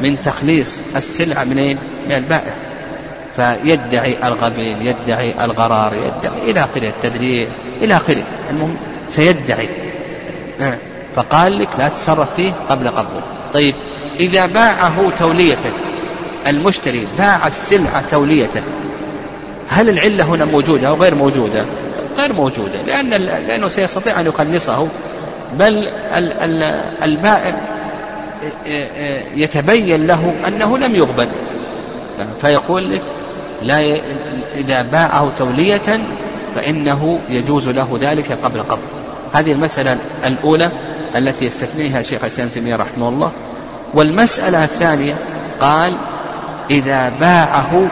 من 0.00 0.20
تخليص 0.20 0.80
السلعة 0.96 1.44
من 1.44 1.78
من 2.08 2.12
البائع. 2.12 2.54
فيدعي 3.36 4.28
الغبن 4.28 4.60
يدعي 4.60 5.44
الغرار 5.44 5.94
يدعي 5.94 6.50
إلى 6.50 6.60
آخره 6.64 6.88
التدريب 6.88 7.48
إلى 7.82 7.96
آخره. 7.96 8.22
المهم 8.50 8.76
سيدعي. 9.08 9.68
فقال 11.14 11.58
لك 11.58 11.68
لا 11.78 11.88
تتصرف 11.88 12.34
فيه 12.34 12.52
قبل 12.68 12.88
قبضه. 12.88 13.22
طيب 13.52 13.74
إذا 14.20 14.46
باعه 14.46 15.10
تولية 15.18 15.58
المشتري 16.46 17.06
باع 17.18 17.46
السلعة 17.46 18.10
تولية 18.10 18.50
هل 19.68 19.88
العلة 19.88 20.24
هنا 20.24 20.44
موجودة 20.44 20.88
أو 20.88 20.94
غير 20.94 21.14
موجودة؟ 21.14 21.64
غير 22.18 22.32
موجودة 22.32 22.82
لأن 22.86 23.10
لأنه 23.10 23.68
سيستطيع 23.68 24.20
أن 24.20 24.26
يخلصه 24.26 24.88
بل 25.58 25.88
البائع 27.02 27.54
يتبين 29.34 30.06
له 30.06 30.34
أنه 30.48 30.78
لم 30.78 30.94
يقبل. 30.94 31.28
فيقول 32.40 32.94
لك 32.94 33.02
لا 33.62 33.80
ي... 33.80 34.02
إذا 34.56 34.82
باعه 34.82 35.32
تولية 35.38 36.00
فإنه 36.54 37.18
يجوز 37.30 37.68
له 37.68 37.98
ذلك 38.00 38.38
قبل 38.44 38.62
قبض 38.62 39.03
هذه 39.34 39.52
المسألة 39.52 39.98
الأولى 40.26 40.70
التي 41.16 41.44
يستثنيها 41.44 42.02
شيخ 42.02 42.20
الإسلام 42.20 42.48
تيمية 42.48 42.76
رحمه 42.76 43.08
الله. 43.08 43.32
والمسألة 43.94 44.64
الثانية 44.64 45.14
قال 45.60 45.96
إذا 46.70 47.08
باعه 47.20 47.88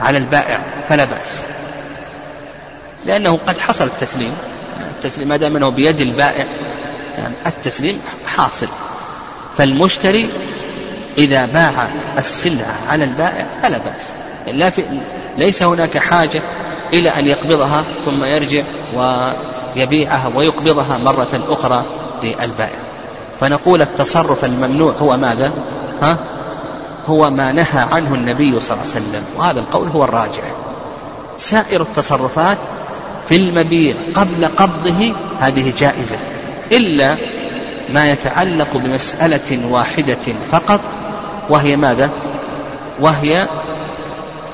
على 0.00 0.18
البائع 0.18 0.60
فلا 0.88 1.04
بأس. 1.04 1.40
لأنه 3.06 3.38
قد 3.46 3.58
حصل 3.58 3.84
التسليم. 3.84 4.32
التسليم 4.96 5.28
ما 5.28 5.36
دام 5.36 5.56
أنه 5.56 5.68
بيد 5.68 6.00
البائع 6.00 6.46
يعني 7.18 7.34
التسليم 7.46 8.00
حاصل. 8.26 8.68
فالمشتري 9.58 10.28
إذا 11.18 11.46
باع 11.46 11.88
السلعة 12.18 12.74
على 12.88 13.04
البائع 13.04 13.46
فلا 13.62 13.78
بأس. 13.78 14.12
لا 14.46 14.70
في 14.70 14.82
ليس 15.38 15.62
هناك 15.62 15.98
حاجة 15.98 16.40
إلى 16.92 17.08
أن 17.08 17.26
يقبضها 17.26 17.84
ثم 18.04 18.24
يرجع 18.24 18.62
ويبيعها 19.76 20.28
ويقبضها 20.34 20.96
مرة 20.96 21.40
أخرى 21.48 21.84
للبائع 22.22 22.78
فنقول 23.40 23.82
التصرف 23.82 24.44
الممنوع 24.44 24.92
هو 24.92 25.16
ماذا؟ 25.16 25.52
ها؟ 26.02 26.16
هو 27.08 27.30
ما 27.30 27.52
نهى 27.52 27.86
عنه 27.92 28.14
النبي 28.14 28.60
صلى 28.60 28.72
الله 28.72 28.94
عليه 28.94 29.06
وسلم 29.06 29.24
وهذا 29.36 29.60
القول 29.60 29.88
هو 29.88 30.04
الراجع 30.04 30.42
سائر 31.36 31.82
التصرفات 31.82 32.58
في 33.28 33.36
المبيع 33.36 33.94
قبل 34.14 34.44
قبضه 34.44 35.12
هذه 35.40 35.72
جائزة 35.78 36.16
إلا 36.72 37.16
ما 37.90 38.10
يتعلق 38.10 38.68
بمسألة 38.74 39.72
واحدة 39.72 40.34
فقط 40.52 40.80
وهي 41.50 41.76
ماذا؟ 41.76 42.10
وهي 43.00 43.46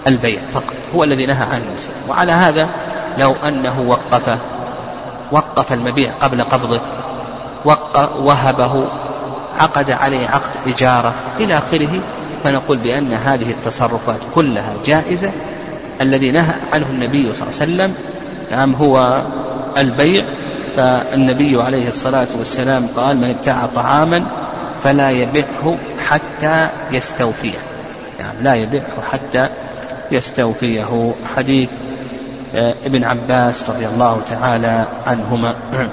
البيع 0.07 0.41
فقط 0.53 0.77
هو 0.95 1.05
الذي 1.05 1.27
نهى 1.27 1.45
عنه 1.45 1.65
وعلى 2.09 2.33
هذا 2.33 2.69
لو 3.19 3.35
أنه 3.49 3.81
وقف 3.81 4.39
وقف 5.33 5.73
المبيع 5.73 6.13
قبل 6.21 6.45
قبضه 6.45 6.81
وهبه 8.19 8.85
عقد 9.59 9.91
عليه 9.91 10.29
عقد 10.29 10.57
إجارة 10.67 11.15
إلى 11.41 11.59
آخره 11.59 12.01
فنقول 12.45 12.79
بأن 12.79 13.13
هذه 13.13 13.51
التصرفات 13.51 14.21
كلها 14.35 14.73
جائزة 14.85 15.33
الذي 16.01 16.31
نهى 16.31 16.55
عنه 16.73 16.87
النبي 16.91 17.33
صلى 17.33 17.49
الله 17.49 17.61
عليه 17.61 17.73
وسلم 17.73 17.95
نعم 18.51 18.75
هو 18.75 19.23
البيع 19.79 20.25
فالنبي 20.77 21.63
عليه 21.63 21.89
الصلاة 21.89 22.27
والسلام 22.39 22.87
قال 22.97 23.17
من 23.17 23.35
ابتاع 23.39 23.67
طعاما 23.67 24.25
فلا 24.85 25.11
يبعه 25.11 25.77
حتى 26.09 26.69
يستوفيه. 26.91 27.59
يعني 28.21 28.43
لا 28.43 28.55
يبعه 28.55 29.03
حتى 29.13 29.49
يستوفيه. 30.11 31.13
حديث 31.37 31.69
ابن 32.55 33.05
عباس 33.05 33.71
رضي 33.71 33.87
الله 33.87 34.21
تعالى 34.31 34.85
عنهما. 35.07 35.55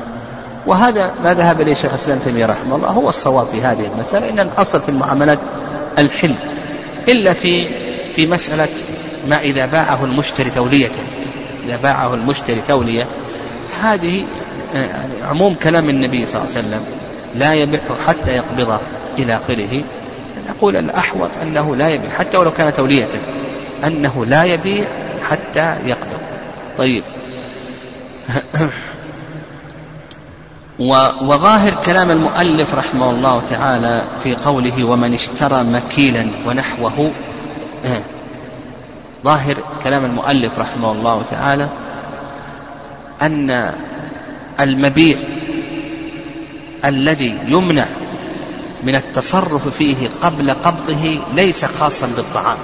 وهذا 0.67 1.11
ما 1.23 1.33
ذهب 1.33 1.61
إليه 1.61 1.73
شيخ 1.73 1.91
الإسلام 1.91 2.19
تيمية 2.19 2.45
رحمه 2.45 2.75
الله 2.75 2.87
هو 2.87 3.09
الصواب 3.09 3.47
في 3.47 3.61
هذه 3.61 3.89
المسألة 3.95 4.29
إن 4.29 4.39
الأصل 4.39 4.81
في 4.81 4.89
المعاملات 4.89 5.39
الحل 5.97 6.35
إلا 7.07 7.33
في 7.33 7.67
في 8.11 8.27
مسألة 8.27 8.67
ما 9.29 9.39
إذا 9.39 9.65
باعه 9.65 10.05
المشتري 10.05 10.49
تولية 10.49 10.91
إذا 11.65 11.75
باعه 11.75 12.13
المشتري 12.13 12.61
تولية 12.67 13.07
هذه 13.81 14.25
يعني 14.73 15.23
عموم 15.23 15.53
كلام 15.53 15.89
النبي 15.89 16.25
صلى 16.25 16.41
الله 16.41 16.55
عليه 16.55 16.67
وسلم 16.67 16.81
لا 17.35 17.53
يبيعه 17.53 17.95
حتى 18.07 18.35
يقبضه 18.35 18.79
إلى 19.19 19.35
آخره. 19.35 19.83
نقول 20.49 20.75
الأحوط 20.75 21.29
أنه 21.41 21.75
لا 21.75 21.89
يبيع 21.89 22.09
حتى 22.09 22.37
ولو 22.37 22.51
كان 22.51 22.73
تولية 22.73 23.07
أنه 23.83 24.25
لا 24.25 24.43
يبيع 24.43 24.85
حتى 25.23 25.75
يقبض. 25.85 26.14
طيب. 26.77 27.03
وظاهر 31.21 31.73
كلام 31.85 32.11
المؤلف 32.11 32.75
رحمه 32.75 33.11
الله 33.11 33.41
تعالى 33.49 34.03
في 34.23 34.35
قوله 34.35 34.83
ومن 34.83 35.13
اشترى 35.13 35.63
مكيلا 35.63 36.27
ونحوه. 36.47 37.11
ظاهر 39.23 39.55
كلام 39.83 40.05
المؤلف 40.05 40.59
رحمه 40.59 40.91
الله 40.91 41.23
تعالى 41.31 41.69
أن 43.21 43.73
المبيع 44.59 45.17
الذي 46.85 47.37
يمنع 47.47 47.85
من 48.83 48.95
التصرف 48.95 49.67
فيه 49.67 50.09
قبل 50.21 50.51
قبضه 50.51 51.19
ليس 51.35 51.65
خاصا 51.65 52.07
بالطعام 52.15 52.57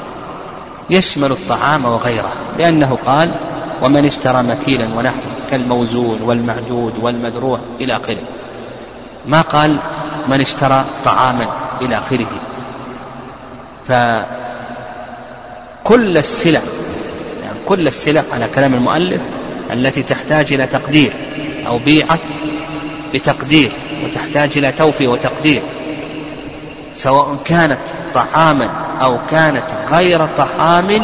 يشمل 0.90 1.32
الطعام 1.32 1.86
وغيره 1.86 2.34
لأنه 2.58 2.98
قال 3.06 3.51
ومن 3.82 4.06
اشترى 4.06 4.44
مكيلا 4.44 4.88
ونحوه 4.98 5.22
كالموزون 5.52 6.22
والمعدود 6.22 6.94
والمدروع 7.02 7.60
إلى 7.82 7.96
آخره. 7.96 8.24
ما 9.26 9.42
قال 9.42 9.78
من 10.28 10.42
اشترى 10.42 10.86
طعاما 11.06 11.46
إلى 11.82 11.98
آخره. 11.98 12.28
فكل 15.84 16.18
السلع 16.18 16.62
يعني 17.44 17.58
كل 17.66 17.88
السلع 17.88 18.24
على 18.34 18.48
كلام 18.56 18.74
المؤلف 18.74 19.22
التي 19.74 20.04
تحتاج 20.04 20.54
إلى 20.54 20.68
تقدير 20.68 21.14
أو 21.68 21.78
بيعت 21.78 22.20
بتقدير 23.14 23.72
وتحتاج 24.06 24.58
إلى 24.58 24.72
توفية 24.72 25.08
وتقدير. 25.08 25.62
سواء 26.94 27.38
كانت 27.46 27.80
طعاما 28.14 28.70
أو 29.02 29.18
كانت 29.32 29.64
غير 29.92 30.26
طعام 30.26 31.02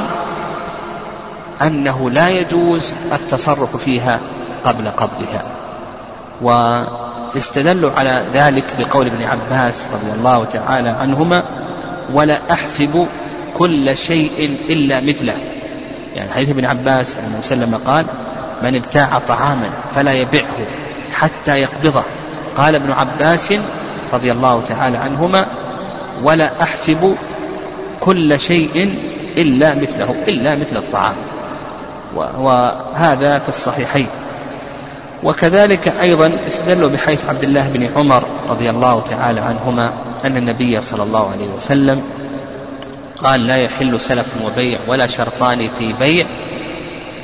أنه 1.61 2.09
لا 2.09 2.29
يجوز 2.29 2.93
التصرف 3.13 3.77
فيها 3.77 4.19
قبل 4.65 4.87
قبضها. 4.87 5.43
واستدلوا 6.41 7.91
على 7.97 8.23
ذلك 8.33 8.63
بقول 8.79 9.07
ابن 9.07 9.23
عباس 9.23 9.87
رضي 9.93 10.19
الله 10.19 10.45
تعالى 10.45 10.89
عنهما 10.89 11.43
ولا 12.13 12.39
أحسب 12.51 13.07
كل 13.57 13.97
شيء 13.97 14.57
إلا 14.69 14.99
مثله. 15.01 15.35
يعني 16.15 16.31
حديث 16.31 16.49
ابن 16.49 16.65
عباس 16.65 17.15
أنه 17.15 17.39
وسلم 17.39 17.79
قال 17.85 18.05
من 18.63 18.75
ابتاع 18.75 19.19
طعاما 19.19 19.69
فلا 19.95 20.13
يبعه 20.13 20.57
حتى 21.13 21.51
يقبضه. 21.51 22.03
قال 22.57 22.75
ابن 22.75 22.91
عباس 22.91 23.53
رضي 24.13 24.31
الله 24.31 24.63
تعالى 24.67 24.97
عنهما 24.97 25.47
ولا 26.23 26.61
أحسب 26.61 27.15
كل 27.99 28.39
شيء 28.39 28.95
إلا 29.37 29.75
مثله 29.75 30.15
إلا 30.27 30.55
مثل 30.55 30.77
الطعام. 30.77 31.15
وهذا 32.15 33.39
في 33.39 33.49
الصحيحين. 33.49 34.07
وكذلك 35.23 35.87
أيضا 35.87 36.31
استدلوا 36.47 36.89
بحيث 36.89 37.25
عبد 37.25 37.43
الله 37.43 37.69
بن 37.69 37.89
عمر 37.95 38.23
رضي 38.49 38.69
الله 38.69 39.01
تعالى 39.01 39.41
عنهما 39.41 39.93
أن 40.25 40.37
النبي 40.37 40.81
صلى 40.81 41.03
الله 41.03 41.31
عليه 41.31 41.47
وسلم 41.57 42.03
قال 43.17 43.47
لا 43.47 43.57
يحل 43.57 44.01
سلف 44.01 44.27
وبيع 44.45 44.79
ولا 44.87 45.07
شرطان 45.07 45.69
في 45.79 45.93
بيع 45.93 46.25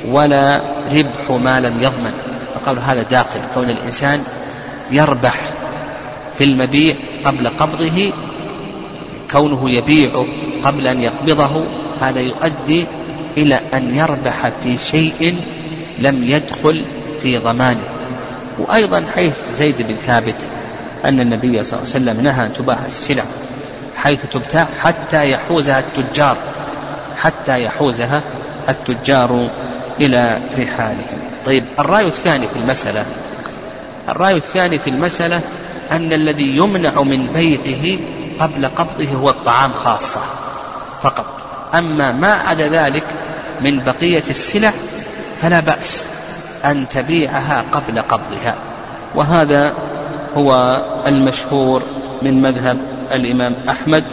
ولا 0.06 0.60
ربح 0.90 1.30
ما 1.30 1.60
لم 1.60 1.82
يضمن. 1.82 2.12
فقالوا 2.54 2.82
هذا 2.82 3.02
داخل. 3.02 3.40
كون 3.54 3.70
الإنسان 3.70 4.24
يربح 4.90 5.40
في 6.38 6.44
المبيع 6.44 6.94
قبل 7.24 7.48
قبضه 7.48 8.12
كونه 9.32 9.70
يبيع 9.70 10.24
قبل 10.64 10.86
أن 10.86 11.00
يقبضه 11.00 11.64
هذا 12.00 12.20
يؤدي 12.20 12.86
إلى 13.36 13.60
أن 13.74 13.96
يربح 13.96 14.48
في 14.62 14.78
شيء 14.78 15.36
لم 15.98 16.24
يدخل 16.24 16.84
في 17.22 17.38
ضمانه. 17.38 17.88
وأيضا 18.58 19.04
حيث 19.14 19.38
زيد 19.58 19.82
بن 19.82 19.94
ثابت 20.06 20.36
أن 21.04 21.20
النبي 21.20 21.64
صلى 21.64 21.78
الله 21.78 21.94
عليه 21.94 22.04
وسلم 22.04 22.20
نهى 22.20 22.46
أن 22.46 22.52
تباع 22.52 22.78
السلع 22.86 23.24
حيث 23.96 24.20
تبتاع 24.32 24.68
حتى 24.80 25.30
يحوزها 25.30 25.78
التجار 25.78 26.36
حتى 27.16 27.64
يحوزها 27.64 28.22
التجار 28.68 29.50
إلى 30.00 30.40
رحالهم. 30.58 31.18
طيب 31.44 31.64
الرأي 31.78 32.06
الثاني 32.06 32.48
في 32.48 32.56
المسألة 32.56 33.04
الرأي 34.08 34.36
الثاني 34.36 34.78
في 34.78 34.90
المسألة 34.90 35.40
أن 35.92 36.12
الذي 36.12 36.56
يمنع 36.56 37.02
من 37.02 37.26
بيعه 37.26 37.98
قبل 38.40 38.66
قبضه 38.66 39.12
هو 39.12 39.30
الطعام 39.30 39.72
خاصة 39.72 40.20
فقط. 41.02 41.53
أما 41.78 42.12
ما 42.12 42.32
عدا 42.32 42.68
ذلك 42.68 43.04
من 43.60 43.80
بقية 43.80 44.22
السلع 44.30 44.72
فلا 45.42 45.60
بأس 45.60 46.04
أن 46.64 46.86
تبيعها 46.88 47.64
قبل 47.72 48.02
قبضها. 48.02 48.54
وهذا 49.14 49.74
هو 50.34 50.76
المشهور 51.06 51.82
من 52.22 52.42
مذهب 52.42 52.76
الإمام 53.12 53.54
أحمد 53.68 54.04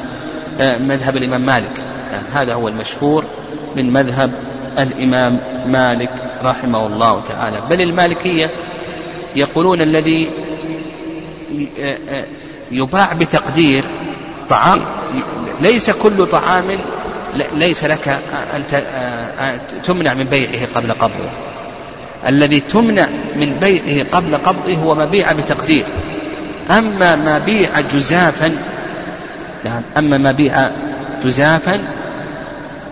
آه، 0.60 0.78
مذهب 0.78 1.18
الإمام 1.18 1.42
مالك. 1.42 1.72
يعني 2.12 2.28
هذا 2.34 2.54
هو 2.54 2.68
المشهور 2.68 3.26
من 3.76 3.94
مذهب 3.94 4.32
الإمام 4.80 5.40
مالك 5.68 6.12
رحمه 6.44 6.88
الله 6.88 7.22
تعالى. 7.22 7.62
بل 7.70 7.82
المالكية 7.82 8.50
يقولون 9.36 9.82
الذي 9.82 10.32
آه، 11.80 12.26
يباع 12.72 13.14
بتقدير 13.14 13.84
طعام 14.50 14.80
ليس 15.62 15.92
كل 15.92 16.26
طعام 16.26 16.66
ليس 17.54 17.84
لك 17.84 18.20
أن 19.40 19.60
تمنع 19.84 20.14
من 20.14 20.24
بيعه 20.24 20.68
قبل 20.76 20.92
قبضه. 20.92 21.30
الذي 22.28 22.60
تمنع 22.60 23.08
من 23.36 23.54
بيعه 23.54 24.06
قبل 24.12 24.38
قبضه 24.38 24.74
هو 24.74 24.96
مبيع 24.96 25.32
بتقدير. 25.32 25.86
أما 26.70 27.16
ما 27.16 27.40
بيع 27.40 27.80
جزافا 27.80 28.58
نعم 29.66 29.82
أما 29.98 30.18
ما 30.18 30.32
بيع 30.32 30.72
جزافا 31.24 31.80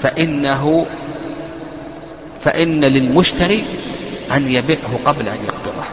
فإنه 0.04 0.86
فإن 2.42 2.86
للمشتري 2.86 3.64
أن 4.32 4.48
يبيعه 4.48 5.00
قبل 5.06 5.30
أن 5.30 5.38
يقبضه. 5.46 5.86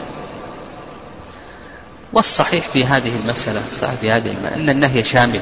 والصحيح 2.13 2.67
في 2.67 2.85
هذه 2.85 3.11
المسألة 3.23 3.61
صحيح 3.71 3.95
في 4.01 4.11
هذه 4.11 4.27
المسألة 4.27 4.55
أن 4.55 4.69
النهي 4.69 5.03
شامل. 5.03 5.39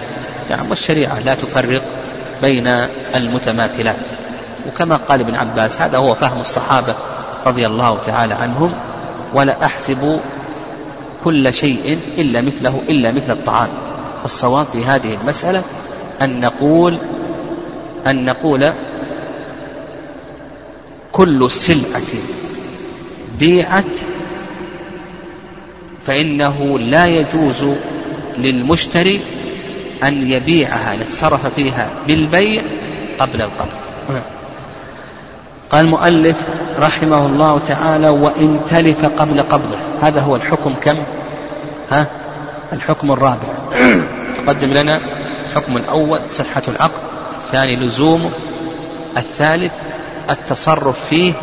نعم 0.49 0.69
والشريعة 0.69 1.19
لا 1.19 1.35
تفرق. 1.35 1.81
بين 2.41 2.67
المتماثلات. 3.15 4.07
وكما 4.67 4.95
قال 4.95 5.19
ابن 5.19 5.35
عباس 5.35 5.81
هذا 5.81 5.97
هو 5.97 6.15
فهم 6.15 6.41
الصحابة 6.41 6.95
رضي 7.45 7.67
الله 7.67 7.97
تعالى 8.05 8.33
عنهم 8.33 8.73
ولا 9.33 9.65
أحسب 9.65 10.19
كل 11.23 11.53
شيء 11.53 11.99
إلا 12.17 12.41
مثله 12.41 12.81
إلا 12.89 13.11
مثل 13.11 13.31
الطعام. 13.31 13.69
الصواب 14.25 14.65
في 14.65 14.85
هذه 14.85 15.17
المسألة 15.21 15.63
أن 16.21 16.41
نقول 16.41 16.97
أن 18.07 18.25
نقول 18.25 18.73
كل 21.11 21.51
سلعة 21.51 22.21
بيعت 23.39 23.99
فإنه 26.05 26.79
لا 26.79 27.05
يجوز 27.05 27.65
للمشتري 28.37 29.21
أن 30.03 30.29
يبيعها 30.29 30.93
يتصرف 30.93 31.47
فيها 31.55 31.89
بالبيع 32.07 32.63
قبل 33.19 33.41
القبض. 33.41 33.85
قال 35.71 35.85
المؤلف 35.85 36.37
رحمه 36.79 37.25
الله 37.25 37.59
تعالى 37.59 38.09
وإن 38.09 38.59
تلف 38.67 39.05
قبل 39.05 39.41
قبضه. 39.41 39.77
هذا 40.01 40.21
هو 40.21 40.35
الحكم 40.35 40.73
كم؟ 40.81 40.97
ها؟ 41.91 42.07
الحكم 42.73 43.11
الرابع. 43.11 43.47
تقدم 44.37 44.73
لنا 44.73 44.99
الحكم 45.49 45.77
الأول 45.77 46.29
صحة 46.29 46.61
العقد. 46.67 47.01
الثاني 47.37 47.75
لزومه 47.75 48.29
الثالث 49.17 49.71
التصرف 50.29 51.05
فيه 51.05 51.33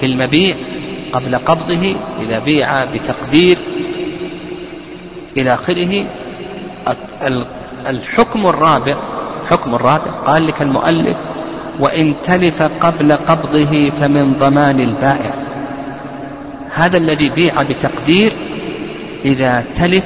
في 0.00 0.06
المبيع 0.06 0.56
قبل 1.12 1.38
قبضه 1.38 1.94
إذا 2.22 2.38
بيع 2.38 2.84
بتقدير 2.84 3.58
إلى 5.36 5.54
آخره. 5.54 6.04
الحكم 7.86 8.46
الرابع 8.46 8.96
حكم 9.50 9.74
الرابع 9.74 10.10
قال 10.26 10.46
لك 10.46 10.62
المؤلف 10.62 11.16
وإن 11.80 12.14
تلف 12.22 12.62
قبل 12.62 13.12
قبضه 13.12 13.90
فمن 14.00 14.34
ضمان 14.38 14.80
البائع. 14.80 15.34
هذا 16.74 16.96
الذي 16.96 17.28
بيع 17.28 17.62
بتقدير 17.62 18.32
إذا 19.24 19.64
تلف 19.74 20.04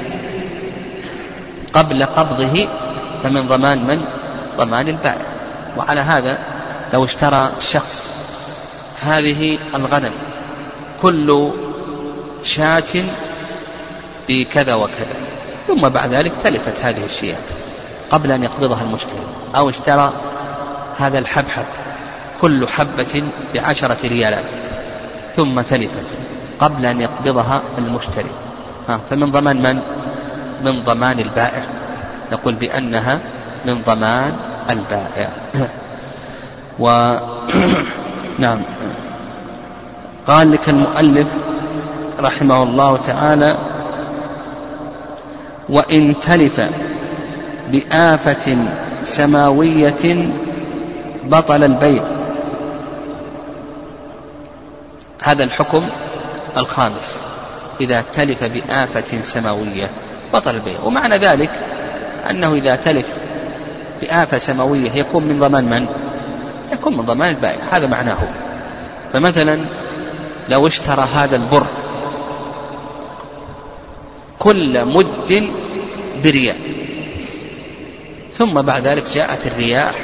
قبل 1.72 2.04
قبضه 2.04 2.68
فمن 3.22 3.46
ضمان 3.46 3.78
من؟ 3.78 4.04
ضمان 4.58 4.88
البائع. 4.88 5.26
وعلى 5.76 6.00
هذا 6.00 6.38
لو 6.94 7.04
اشترى 7.04 7.52
الشخص 7.58 8.12
هذه 9.02 9.58
الغنم 9.74 10.12
كل 11.02 11.50
شاة 12.42 13.04
بكذا 14.28 14.74
وكذا 14.74 15.16
ثم 15.68 15.88
بعد 15.88 16.14
ذلك 16.14 16.32
تلفت 16.42 16.80
هذه 16.82 17.04
الشياة. 17.04 17.38
قبل 18.10 18.32
أن 18.32 18.42
يقبضها 18.42 18.82
المشتري 18.82 19.26
أو 19.56 19.68
اشترى 19.68 20.12
هذا 20.98 21.18
الحبحب 21.18 21.64
كل 22.40 22.68
حبة 22.68 23.22
بعشرة 23.54 23.96
ريالات 24.04 24.50
ثم 25.36 25.60
تلفت 25.60 26.18
قبل 26.60 26.86
أن 26.86 27.00
يقبضها 27.00 27.62
المشتري. 27.78 28.30
ها 28.88 29.00
فمن 29.10 29.30
ضمان 29.30 29.62
من؟ 29.62 29.80
من 30.64 30.82
ضمان 30.82 31.18
البائع. 31.18 31.62
نقول 32.32 32.54
بأنها 32.54 33.18
من 33.64 33.82
ضمان 33.86 34.32
البائع. 34.70 35.28
و 36.78 37.16
نعم. 38.44 38.58
قال 40.26 40.50
لك 40.50 40.68
المؤلف 40.68 41.26
رحمه 42.20 42.62
الله 42.62 42.96
تعالى 42.96 43.56
وإن 45.68 46.20
تلف 46.20 46.60
بآفة 47.72 48.58
سماوية 49.04 50.30
بطل 51.24 51.64
البيع. 51.64 52.02
هذا 55.22 55.44
الحكم 55.44 55.88
الخامس. 56.56 57.20
إذا 57.80 58.04
تلف 58.12 58.44
بآفة 58.44 59.22
سماوية 59.22 59.90
بطل 60.34 60.54
البيع. 60.54 60.80
ومعنى 60.84 61.16
ذلك 61.16 61.50
أنه 62.30 62.54
إذا 62.54 62.76
تلف 62.76 63.06
بآفة 64.00 64.38
سماوية 64.38 64.90
يكون 64.90 65.24
من 65.24 65.38
ضمان 65.38 65.64
من؟ 65.64 65.86
يكون 66.72 66.96
من 66.96 67.04
ضمان 67.04 67.34
البائع. 67.34 67.58
هذا 67.70 67.86
معناه. 67.86 68.18
فمثلا 69.12 69.58
لو 70.48 70.66
اشترى 70.66 71.06
هذا 71.14 71.36
البر 71.36 71.66
كل 74.38 74.84
مد 74.84 75.50
بريال 76.24 76.56
ثم 78.38 78.62
بعد 78.62 78.86
ذلك 78.86 79.04
جاءت 79.14 79.46
الرياح 79.46 79.94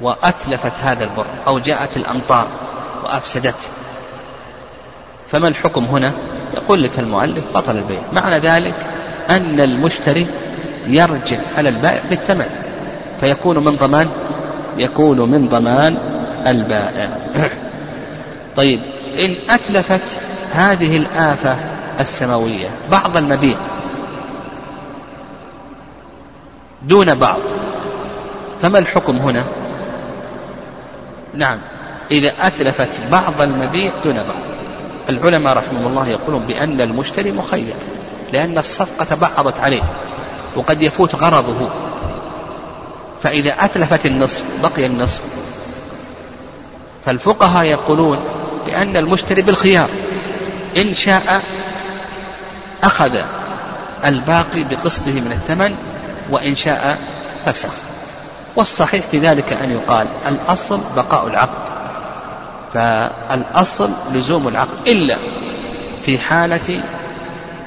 وأتلفت 0.00 0.72
هذا 0.82 1.04
البر 1.04 1.26
أو 1.46 1.58
جاءت 1.58 1.96
الأمطار 1.96 2.46
وأفسدته 3.04 3.68
فما 5.30 5.48
الحكم 5.48 5.84
هنا؟ 5.84 6.12
يقول 6.54 6.82
لك 6.82 6.98
المؤلف 6.98 7.44
بطل 7.54 7.76
البيع 7.76 8.00
معنى 8.12 8.38
ذلك 8.38 8.74
أن 9.30 9.60
المشتري 9.60 10.26
يرجع 10.86 11.38
على 11.56 11.68
البائع 11.68 12.00
بالثمن 12.10 12.46
فيكون 13.20 13.58
من 13.58 13.76
ضمان 13.76 14.08
يكون 14.78 15.30
من 15.30 15.48
ضمان 15.48 15.96
البائع. 16.46 17.08
طيب 18.56 18.80
إن 19.18 19.34
أتلفت 19.50 20.18
هذه 20.52 20.96
الآفة 20.96 21.56
السماوية 22.00 22.68
بعض 22.90 23.16
المبيع 23.16 23.56
دون 26.88 27.14
بعض. 27.14 27.40
فما 28.62 28.78
الحكم 28.78 29.16
هنا؟ 29.16 29.44
نعم. 31.34 31.58
إذا 32.10 32.32
أتلفت 32.40 32.88
بعض 33.12 33.42
المبيع 33.42 33.90
دون 34.04 34.14
بعض. 34.14 34.44
العلماء 35.10 35.56
رحمهم 35.56 35.86
الله 35.86 36.08
يقولون 36.08 36.42
بأن 36.46 36.80
المشتري 36.80 37.32
مخير 37.32 37.74
لأن 38.32 38.58
الصفقة 38.58 39.16
بعضت 39.16 39.60
عليه 39.60 39.82
وقد 40.56 40.82
يفوت 40.82 41.14
غرضه. 41.14 41.68
فإذا 43.22 43.54
أتلفت 43.58 44.06
النصف 44.06 44.42
بقي 44.62 44.86
النصف. 44.86 45.22
فالفقهاء 47.06 47.64
يقولون 47.64 48.18
بأن 48.66 48.96
المشتري 48.96 49.42
بالخيار. 49.42 49.88
إن 50.76 50.94
شاء 50.94 51.42
أخذ 52.82 53.18
الباقي 54.04 54.64
بقسطه 54.64 55.12
من 55.12 55.32
الثمن 55.32 55.76
وإن 56.30 56.56
شاء 56.56 56.98
فسخ. 57.46 57.72
والصحيح 58.56 59.04
في 59.10 59.18
ذلك 59.18 59.52
أن 59.52 59.70
يقال 59.70 60.06
الأصل 60.26 60.80
بقاء 60.96 61.26
العقد. 61.26 61.64
فالأصل 62.74 63.90
لزوم 64.12 64.48
العقد. 64.48 64.88
إلا 64.88 65.16
في 66.06 66.18
حالة 66.18 66.80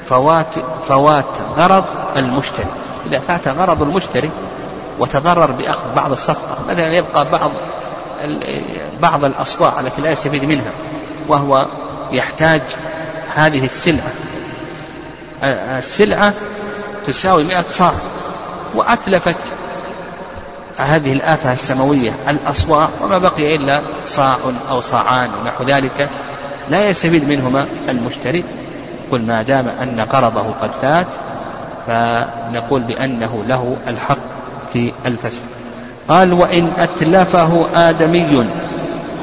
فوات 0.08 0.54
فوات 0.88 1.24
غرض 1.56 1.84
المشتري. 2.16 2.66
إذا 3.06 3.18
فات 3.28 3.48
غرض 3.48 3.82
المشتري 3.82 4.30
وتضرر 4.98 5.50
بأخذ 5.50 5.94
بعض 5.96 6.10
الصفقة 6.10 6.56
مثلا 6.68 6.92
يبقى 6.92 7.30
بعض 7.30 7.50
بعض 9.00 9.24
الأصواع 9.24 9.80
التي 9.80 10.02
لا 10.02 10.10
يستفيد 10.10 10.44
منها 10.44 10.70
وهو 11.28 11.66
يحتاج 12.12 12.62
هذه 13.34 13.64
السلعة. 13.64 14.12
السلعة 15.78 16.32
تساوي 17.06 17.44
مئة 17.44 17.64
صاع. 17.68 17.92
وأتلفت 18.74 19.36
هذه 20.78 21.12
الآفة 21.12 21.52
السماوية 21.52 22.10
الأصواع 22.28 22.88
وما 23.02 23.18
بقي 23.18 23.56
إلا 23.56 23.80
صاع 24.04 24.36
أو 24.70 24.80
صاعان 24.80 25.28
ونحو 25.42 25.64
ذلك. 25.64 26.08
لا 26.70 26.88
يستفيد 26.88 27.28
منهما 27.28 27.66
المشتري. 27.88 28.44
قل 29.12 29.22
ما 29.22 29.42
دام 29.42 29.68
أن 29.68 30.00
قرضه 30.00 30.52
قد 30.62 30.72
فات 30.72 31.06
فنقول 31.86 32.82
بأنه 32.82 33.44
له 33.48 33.76
الحق 33.88 34.18
في 34.72 34.92
الفسخ 35.06 35.42
قال 36.08 36.32
وإن 36.32 36.72
أتلفه 36.78 37.66
آدمي 37.74 38.46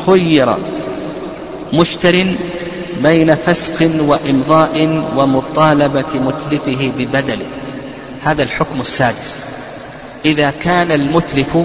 خير 0.05 0.57
مشتر 1.73 2.25
بين 3.03 3.35
فسق 3.35 3.89
وإمضاء 3.99 5.03
ومطالبة 5.17 6.11
متلفه 6.13 6.91
ببدله. 6.97 7.45
هذا 8.25 8.43
الحكم 8.43 8.81
السادس. 8.81 9.43
إذا 10.25 10.53
كان 10.63 10.91
المتلف 10.91 11.57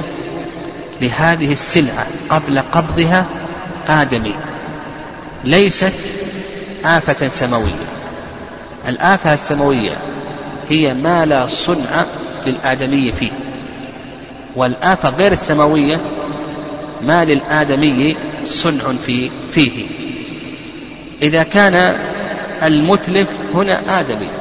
لهذه 1.00 1.52
السلعة 1.52 2.06
قبل 2.30 2.58
قبضها 2.72 3.26
آدمي 3.88 4.34
ليست 5.44 5.94
آفة 6.84 7.28
سماوية. 7.28 7.88
الآفة 8.88 9.34
السماوية 9.34 9.96
هي 10.68 10.94
ما 10.94 11.26
لا 11.26 11.46
صنع 11.46 12.04
للآدمي 12.46 13.12
فيه. 13.12 13.32
والآفة 14.56 15.08
غير 15.08 15.32
السماوية 15.32 16.00
ما 17.02 17.24
للآدمي 17.24 18.16
صنع 18.44 18.92
في 19.06 19.30
فيه. 19.52 19.86
إذا 21.22 21.42
كان 21.42 21.96
المتلف 22.62 23.28
هنا 23.54 24.00
آدمي 24.00 24.39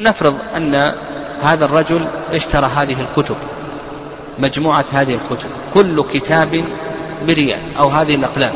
نفرض 0.00 0.36
أن 0.56 0.94
هذا 1.42 1.64
الرجل 1.64 2.06
اشترى 2.32 2.66
هذه 2.66 2.96
الكتب 3.00 3.36
مجموعة 4.38 4.84
هذه 4.92 5.14
الكتب 5.14 5.48
كل 5.74 6.04
كتاب 6.12 6.64
بريال 7.26 7.60
أو 7.78 7.88
هذه 7.88 8.14
الأقلام 8.14 8.52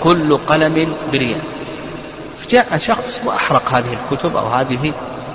كل 0.00 0.36
قلم 0.36 0.94
بريال. 1.12 1.40
جاء 2.50 2.78
شخص 2.78 3.20
وأحرق 3.24 3.68
هذه 3.68 3.96
الكتب 4.02 4.36
أو 4.36 4.46
هذه 4.46 4.92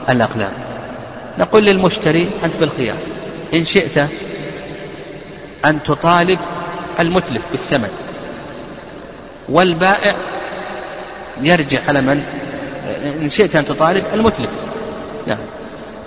الأقلام. 0.10 0.52
نقول 1.40 1.66
للمشتري 1.66 2.30
أنت 2.44 2.58
بالخيار 2.58 2.98
إن 3.54 3.66
شئت 3.66 3.98
أن 5.66 5.84
تطالب 5.84 6.40
المتلف 7.00 7.42
بالثمن 7.52 7.90
والبائع 9.50 10.16
يرجع 11.42 11.80
على 11.88 12.02
من؟ 12.02 12.24
إن 13.22 13.30
شئت 13.30 13.56
أن 13.56 13.66
تطالب 13.66 14.04
المتلف. 14.14 14.50
نعم. 15.28 15.38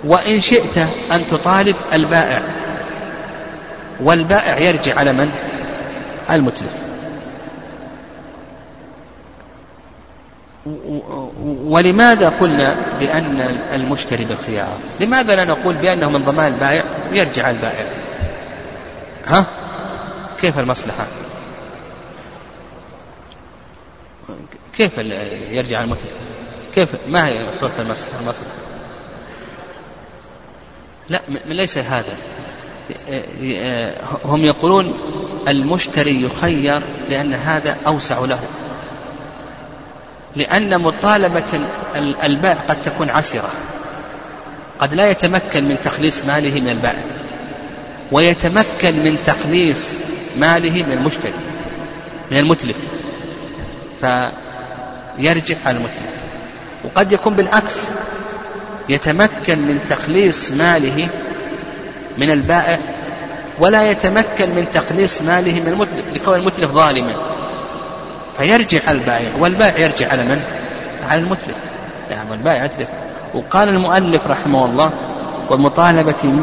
وإن 0.03 0.41
شئت 0.41 0.77
أن 1.11 1.23
تطالب 1.31 1.75
البائع 1.93 2.41
والبائع 3.99 4.57
يرجع 4.57 4.99
على 4.99 5.13
من؟ 5.13 5.31
على 6.29 6.39
المتلف. 6.39 6.73
ولماذا 11.65 12.29
قلنا 12.29 12.75
بأن 12.99 13.41
المشتري 13.73 14.25
بالخيار؟ 14.25 14.77
لماذا 14.99 15.35
لا 15.35 15.45
نقول 15.45 15.75
بأنه 15.75 16.09
من 16.09 16.23
ضمان 16.23 16.53
البائع 16.53 16.83
يرجع 17.13 17.49
البائع؟ 17.49 17.85
ها؟ 19.27 19.45
كيف 20.41 20.59
المصلحة؟ 20.59 21.07
كيف 24.77 24.97
يرجع 25.51 25.83
المتلف؟ 25.83 26.11
كيف 26.75 26.89
ما 27.07 27.27
هي 27.27 27.45
صورة 27.59 27.71
المصلحة؟ 28.19 28.76
لا 31.09 31.21
ليس 31.45 31.77
هذا. 31.77 32.13
هم 34.25 34.45
يقولون 34.45 34.97
المشتري 35.47 36.21
يخير 36.21 36.81
لأن 37.09 37.33
هذا 37.33 37.77
أوسع 37.87 38.19
له. 38.19 38.39
لأن 40.35 40.81
مطالبة 40.81 41.67
البائع 42.23 42.59
قد 42.61 42.81
تكون 42.81 43.09
عسرة. 43.09 43.49
قد 44.79 44.93
لا 44.93 45.09
يتمكن 45.09 45.63
من 45.63 45.77
تخليص 45.83 46.25
ماله 46.25 46.61
من 46.61 46.69
البائع 46.69 47.03
ويتمكن 48.11 48.95
من 48.95 49.17
تخليص 49.25 49.93
ماله 50.39 50.83
من 50.83 50.91
المشتري 50.91 51.33
من 52.31 52.37
المتلف. 52.37 52.77
فيرجع 54.01 55.55
على 55.65 55.77
المتلف. 55.77 56.17
وقد 56.83 57.11
يكون 57.11 57.33
بالعكس 57.33 57.87
يتمكن 58.89 59.59
من 59.59 59.79
تخليص 59.89 60.51
ماله 60.51 61.07
من 62.17 62.31
البائع 62.31 62.79
ولا 63.59 63.91
يتمكن 63.91 64.49
من 64.49 64.65
تخليص 64.73 65.21
ماله 65.21 65.53
من 65.53 65.67
المتلف 65.67 66.05
لكون 66.15 66.35
المتلف 66.35 66.71
ظالما. 66.71 67.13
فيرجع 68.37 68.79
على 68.87 68.97
البائع 68.97 69.29
والبائع 69.39 69.77
يرجع 69.77 70.11
على 70.11 70.23
من؟ 70.23 70.41
على 71.03 71.21
المتلف. 71.21 71.57
يعني 72.09 72.33
البائع 72.33 72.65
يتلف. 72.65 72.87
وقال 73.33 73.69
المؤلف 73.69 74.27
رحمه 74.27 74.65
الله 74.65 74.91
ومطالبة 75.49 76.33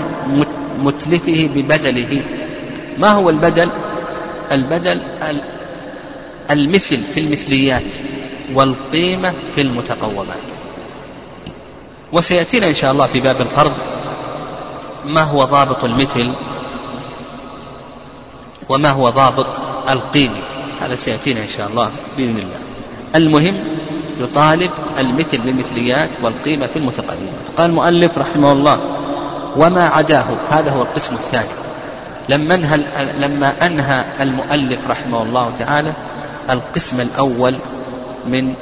متلفه 0.79 1.49
ببدله. 1.55 2.23
ما 2.99 3.11
هو 3.11 3.31
البدل؟ 3.31 3.71
البدل 4.53 5.03
المثل 6.51 7.01
في 7.15 7.21
المثليات 7.21 7.95
والقيمة 8.55 9.33
في 9.55 9.61
المتقومات. 9.61 10.64
وسيأتينا 12.15 12.67
إن 12.69 12.75
شاء 12.75 12.93
الله 12.93 13.07
في 13.07 13.21
باب 13.21 13.41
القرض 13.41 13.73
ما 15.05 15.23
هو 15.23 15.45
ضابط 15.45 15.85
المثل 15.85 16.33
وما 18.69 18.91
هو 18.91 19.11
ضابط 19.11 19.47
القيمة 19.91 20.39
هذا 20.83 20.97
سيأتينا 20.97 21.43
إن 21.43 21.49
شاء 21.49 21.69
الله 21.69 21.91
بإذن 22.17 22.39
الله. 22.39 22.59
المهم 23.15 23.55
يطالب 24.21 24.71
المثل 24.99 25.39
بالمثليات 25.39 26.11
والقيمة 26.23 26.67
في 26.67 26.79
المتقدمات 26.79 27.49
قال 27.57 27.71
المؤلف 27.71 28.19
رحمه 28.19 28.53
الله 28.53 28.81
وما 29.57 29.89
عداه. 29.89 30.27
هذا 30.51 30.71
هو 30.71 30.83
القسم 30.83 31.15
الثاني. 31.15 31.49
لما 32.29 32.55
انهى 32.55 32.79
لما 33.19 33.67
انهى 33.67 34.05
المؤلف 34.21 34.79
رحمه 34.89 35.23
الله 35.23 35.51
تعالى 35.51 35.93
القسم 36.51 37.01
الأول 37.01 37.55
من 38.27 38.55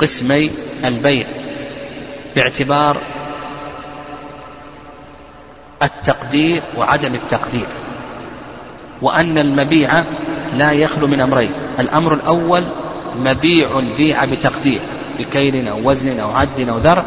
قسمي 0.00 0.50
البيع. 0.84 1.26
باعتبار 2.38 2.96
التقدير 5.82 6.62
وعدم 6.76 7.14
التقدير 7.14 7.66
وأن 9.02 9.38
المبيع 9.38 10.04
لا 10.56 10.72
يخلو 10.72 11.06
من 11.06 11.20
أمرين 11.20 11.50
الأمر 11.78 12.14
الأول 12.14 12.64
مبيع 13.16 13.80
بيع 13.96 14.24
بتقدير 14.24 14.80
بكيل 15.18 15.68
أو 15.68 15.90
وزن 15.90 16.20
أو 16.20 16.30
عد 16.30 16.68
أو 16.68 16.78
ذرع 16.78 17.04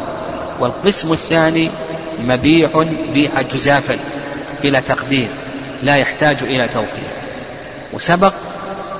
والقسم 0.60 1.12
الثاني 1.12 1.70
مبيع 2.24 2.84
بيع 3.14 3.30
جزافا 3.54 3.96
بلا 4.62 4.80
تقدير 4.80 5.28
لا 5.82 5.96
يحتاج 5.96 6.36
إلى 6.42 6.68
توفية 6.68 7.12
وسبق 7.92 8.34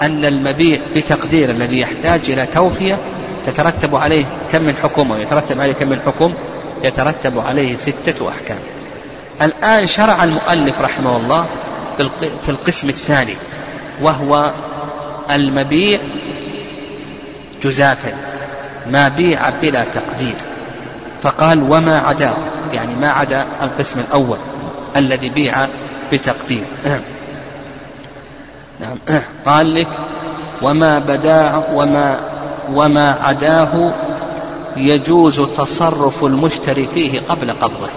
أن 0.03 0.25
المبيع 0.25 0.81
بتقدير 0.97 1.51
الذي 1.51 1.81
يحتاج 1.81 2.31
إلى 2.31 2.47
توفية 2.47 2.99
تترتب 3.47 3.97
عليه 3.97 4.25
كم 4.53 4.63
من 4.63 4.77
حكم 4.83 5.11
ويترتب 5.11 5.61
عليه 5.61 5.73
كم 5.73 5.89
من 5.89 6.01
حكم 6.07 6.35
يترتب 6.85 7.39
عليه 7.39 7.77
ستة 7.77 8.29
أحكام. 8.29 8.59
الآن 9.43 9.87
شرع 9.87 10.25
المؤلف 10.25 10.81
رحمه 10.81 11.17
الله 11.17 11.47
في 12.19 12.49
القسم 12.49 12.89
الثاني 12.89 13.35
وهو 14.03 14.51
المبيع 15.31 16.01
جزافا 17.63 18.13
ما 18.91 19.09
بيع 19.09 19.51
بلا 19.51 19.85
تقدير. 19.85 20.37
فقال 21.23 21.63
وما 21.71 21.99
عداه 21.99 22.37
يعني 22.73 22.95
ما 22.95 23.11
عدا 23.11 23.47
القسم 23.63 24.01
الأول 24.01 24.39
الذي 24.97 25.29
بيع 25.29 25.67
بتقدير. 26.13 26.65
نعم. 28.81 28.99
قال 29.47 29.75
لك 29.75 29.89
وما 30.63 30.99
بدا 30.99 31.63
وما 31.75 32.32
وما 32.75 33.11
عداه 33.13 33.95
يجوز 34.77 35.41
تصرف 35.41 36.25
المشتري 36.25 36.87
فيه 36.95 37.21
قبل 37.21 37.51
قبضه. 37.53 37.89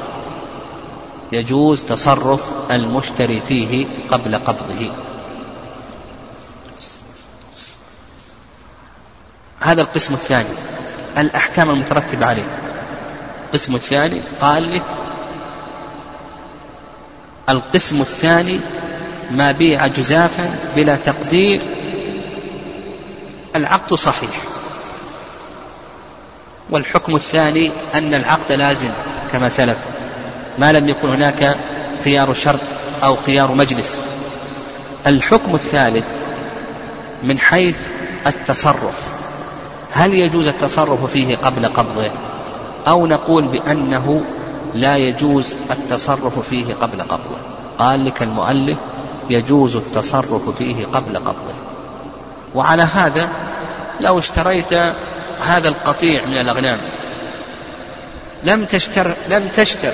يجوز 1.31 1.83
تصرف 1.83 2.43
المشتري 2.71 3.41
فيه 3.47 3.85
قبل 4.09 4.35
قبضه. 4.35 4.91
هذا 9.59 9.81
القسم 9.81 10.13
الثاني 10.13 10.49
الأحكام 11.17 11.69
المترتبة 11.69 12.25
عليه. 12.25 12.47
القسم 13.45 13.75
الثاني 13.75 14.21
قال 14.41 14.73
لك 14.73 14.83
القسم 17.49 18.01
الثاني 18.01 18.59
ما 19.31 19.51
بيع 19.51 19.87
جزافا 19.87 20.55
بلا 20.75 20.95
تقدير 20.95 21.61
العقد 23.55 23.93
صحيح. 23.93 24.41
والحكم 26.69 27.15
الثاني 27.15 27.71
أن 27.95 28.13
العقد 28.13 28.51
لازم 28.51 28.89
كما 29.31 29.49
سلف 29.49 29.77
ما 30.59 30.71
لم 30.71 30.89
يكن 30.89 31.09
هناك 31.09 31.57
خيار 32.03 32.33
شرط 32.33 32.59
أو 33.03 33.15
خيار 33.15 33.51
مجلس. 33.51 34.01
الحكم 35.07 35.55
الثالث 35.55 36.05
من 37.23 37.39
حيث 37.39 37.77
التصرف 38.27 39.03
هل 39.91 40.13
يجوز 40.13 40.47
التصرف 40.47 41.05
فيه 41.05 41.35
قبل 41.35 41.65
قبضه؟ 41.65 42.11
أو 42.87 43.07
نقول 43.07 43.47
بأنه 43.47 44.21
لا 44.73 44.97
يجوز 44.97 45.55
التصرف 45.71 46.39
فيه 46.49 46.73
قبل 46.73 47.01
قبضه. 47.01 47.37
قال 47.79 48.05
لك 48.05 48.23
المؤلف 48.23 48.77
يجوز 49.29 49.75
التصرف 49.75 50.57
فيه 50.57 50.85
قبل 50.85 51.17
قبضه. 51.17 51.53
وعلى 52.55 52.83
هذا 52.83 53.29
لو 53.99 54.19
اشتريت 54.19 54.73
هذا 55.47 55.67
القطيع 55.69 56.25
من 56.25 56.37
الأغنام. 56.37 56.77
لم 58.43 58.65
تشتر 58.65 59.11
لم 59.29 59.47
تشتر 59.55 59.93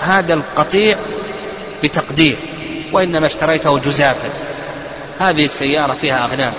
هذا 0.00 0.34
القطيع 0.34 0.96
بتقدير 1.82 2.36
وإنما 2.92 3.26
اشتريته 3.26 3.78
جزافا. 3.78 4.28
هذه 5.20 5.44
السيارة 5.44 5.92
فيها 6.00 6.24
أغنام 6.24 6.52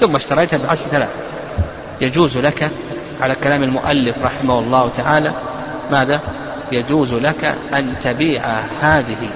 ثم 0.00 0.16
اشتريتها 0.16 0.56
بعشرة 0.56 0.96
آلاف. 0.96 1.08
يجوز 2.00 2.38
لك 2.38 2.70
على 3.20 3.34
كلام 3.34 3.62
المؤلف 3.62 4.16
رحمه 4.22 4.58
الله 4.58 4.90
تعالى 4.96 5.32
ماذا؟ 5.90 6.20
يجوز 6.72 7.14
لك 7.14 7.44
أن 7.74 7.94
تبيع 8.02 8.42
هذه 8.80 9.30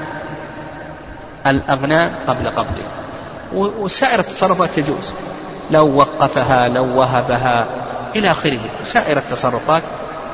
الأغنام 1.46 2.12
قبل 2.26 2.48
قبضها 2.48 2.90
وسائر 3.54 4.18
التصرفات 4.18 4.70
تجوز. 4.76 5.12
لو 5.70 5.96
وقفها 5.96 6.68
لو 6.68 6.98
وهبها 6.98 7.66
إلى 8.16 8.30
آخره. 8.30 8.58
سائر 8.84 9.18
التصرفات 9.18 9.82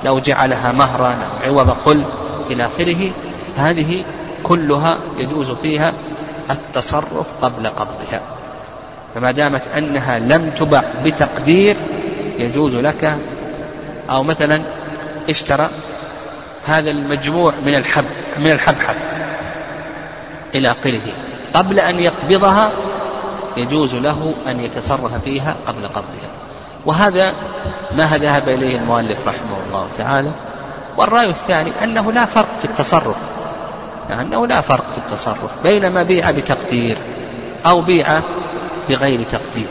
لو 0.04 0.18
جعلها 0.18 0.72
مهرا 0.72 1.12
أو 1.12 1.58
عوض 1.60 1.70
قل 1.70 2.04
إلى 2.50 2.66
آخره 2.66 3.10
هذه 3.56 4.04
كلها 4.42 4.98
يجوز 5.18 5.50
فيها 5.50 5.92
التصرف 6.50 7.26
قبل 7.42 7.66
قبضها. 7.66 8.20
فما 9.14 9.30
دامت 9.30 9.68
أنها 9.76 10.18
لم 10.18 10.50
تبع 10.50 10.84
بتقدير 11.04 11.76
يجوز 12.38 12.74
لك 12.74 13.18
أو 14.10 14.22
مثلا 14.22 14.62
اشترى 15.30 15.68
هذا 16.66 16.90
المجموع 16.90 17.52
من 17.64 17.74
الحب 17.74 18.04
من 18.38 18.50
الحبحب 18.50 18.96
إلى 20.54 20.70
آخره. 20.70 21.12
قبل 21.54 21.81
أن 21.81 22.00
يقبضها 22.00 22.70
يجوز 23.56 23.94
له 23.94 24.35
أن 24.46 24.60
يتصرف 24.60 25.24
فيها 25.24 25.56
قبل 25.66 25.87
قبضها. 25.88 26.48
وهذا 26.87 27.33
ما 27.96 28.18
ذهب 28.18 28.48
إليه 28.48 28.76
المؤلف 28.76 29.18
رحمه 29.26 29.56
الله 29.66 29.88
تعالى. 29.96 30.31
والرأي 30.96 31.29
الثاني 31.29 31.70
أنه 31.85 32.12
لا 32.12 32.24
فرق 32.24 32.48
في 32.58 32.64
التصرف. 32.64 33.16
أنه 34.20 34.46
لا 34.46 34.60
فرق 34.60 34.85
في 34.92 34.98
التصرف 34.98 35.62
بين 35.62 35.90
ما 35.90 36.02
بيع 36.02 36.31
بتقدير 36.31 36.96
أو 37.66 37.81
بيع 37.81 38.20
بغير 38.88 39.20
تقدير. 39.22 39.68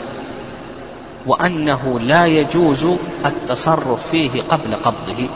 وأنه 1.26 2.00
لا 2.00 2.26
يجوز 2.26 2.86
التصرف 3.26 4.08
فيه 4.10 4.30
قبل 4.50 4.74
قبضه 4.84 5.28